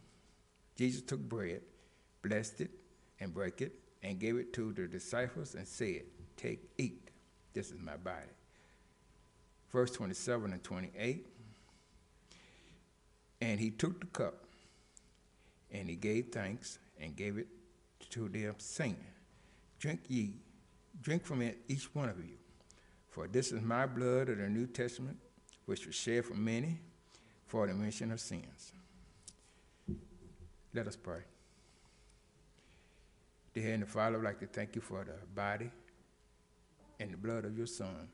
[0.77, 1.61] Jesus took bread,
[2.23, 2.71] blessed it,
[3.21, 6.03] and broke it, and gave it to the disciples and said,
[6.37, 7.11] Take, eat.
[7.53, 8.27] This is my body.
[9.71, 11.27] Verse 27 and 28.
[13.41, 14.45] And he took the cup
[15.71, 17.49] and he gave thanks and gave it
[18.11, 18.97] to them, saying,
[19.79, 20.35] Drink ye,
[21.01, 22.37] drink from it, each one of you.
[23.09, 25.19] For this is my blood of the New Testament,
[25.67, 26.79] which was shed for many
[27.53, 28.73] for the remission of sins.
[30.73, 31.21] Let us pray.
[33.53, 35.71] Dear Heavenly Father, I'd like to thank you for the body
[36.99, 38.09] and the blood of your Son,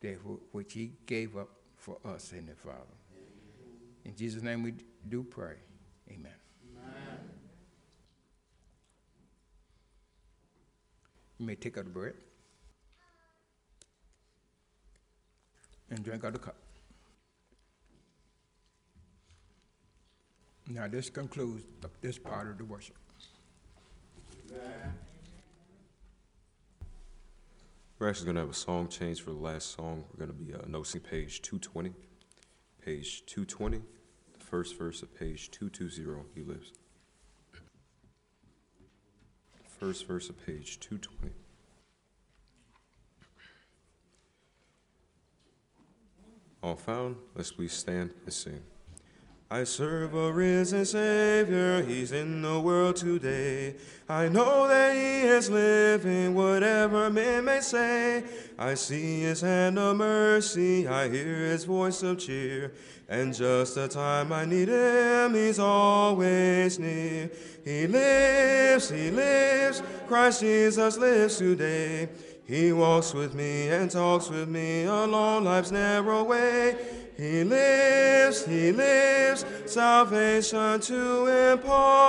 [0.00, 0.14] that
[0.50, 2.96] which He gave up for us, Heavenly Father.
[4.06, 4.72] In Jesus' name we
[5.06, 5.56] do pray.
[6.10, 6.32] Amen.
[6.78, 7.18] Amen.
[11.38, 12.14] You may take out the bread
[15.90, 16.56] and drink out the cup.
[20.72, 21.64] Now, this concludes
[22.00, 22.94] this part of the worship.
[27.98, 30.04] We're actually going to have a song change for the last song.
[30.10, 31.92] We're going to be uh, noticing page 220.
[32.84, 36.72] Page 220, the first verse of page 220, He lives.
[39.78, 41.34] First verse of page 220.
[46.62, 47.16] All found?
[47.34, 48.62] Let's please stand and sing.
[49.52, 53.74] I serve a risen Savior, He's in the world today.
[54.08, 58.22] I know that He is living, whatever men may say.
[58.56, 62.74] I see His hand of mercy, I hear His voice of cheer.
[63.08, 67.28] And just the time I need Him, He's always near.
[67.64, 72.08] He lives, He lives, Christ Jesus lives today.
[72.44, 76.76] He walks with me and talks with me along life's narrow way.
[77.20, 82.00] He lives, he lives, salvation to impart.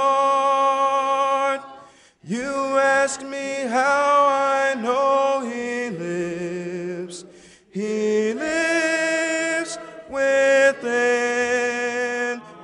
[2.24, 7.26] You ask me how I know he lives.
[7.72, 9.78] He lives
[10.10, 10.92] within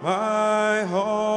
[0.01, 1.27] my heart.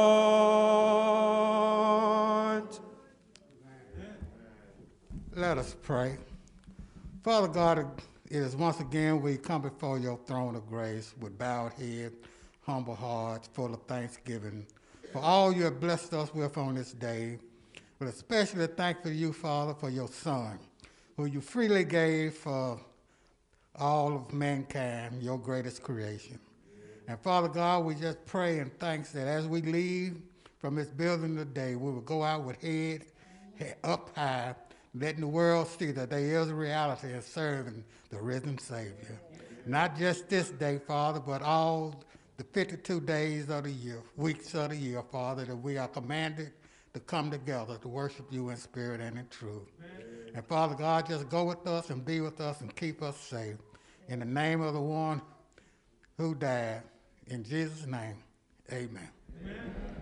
[5.35, 6.15] Let us pray.
[7.21, 8.01] Father God,
[8.31, 12.13] is once again we come before your throne of grace with bowed head,
[12.65, 14.65] humble hearts, full of thanksgiving
[15.11, 17.37] for all you have blessed us with on this day.
[17.99, 20.57] But especially thankful to you, Father, for your Son,
[21.17, 22.79] who you freely gave for
[23.75, 26.39] all of mankind, your greatest creation.
[27.07, 30.21] And Father God, we just pray and thanks that as we leave
[30.59, 33.03] from this building today, we will go out with head,
[33.59, 34.55] head up high
[34.93, 39.19] letting the world see that there is a reality in serving the risen Savior.
[39.65, 42.03] Not just this day, Father, but all
[42.37, 46.51] the 52 days of the year, weeks of the year, Father, that we are commanded
[46.93, 49.69] to come together to worship you in spirit and in truth.
[49.79, 50.31] Amen.
[50.33, 53.57] And Father God, just go with us and be with us and keep us safe.
[54.09, 55.21] In the name of the one
[56.17, 56.81] who died,
[57.27, 58.17] in Jesus' name,
[58.71, 59.09] amen.
[59.41, 60.01] amen.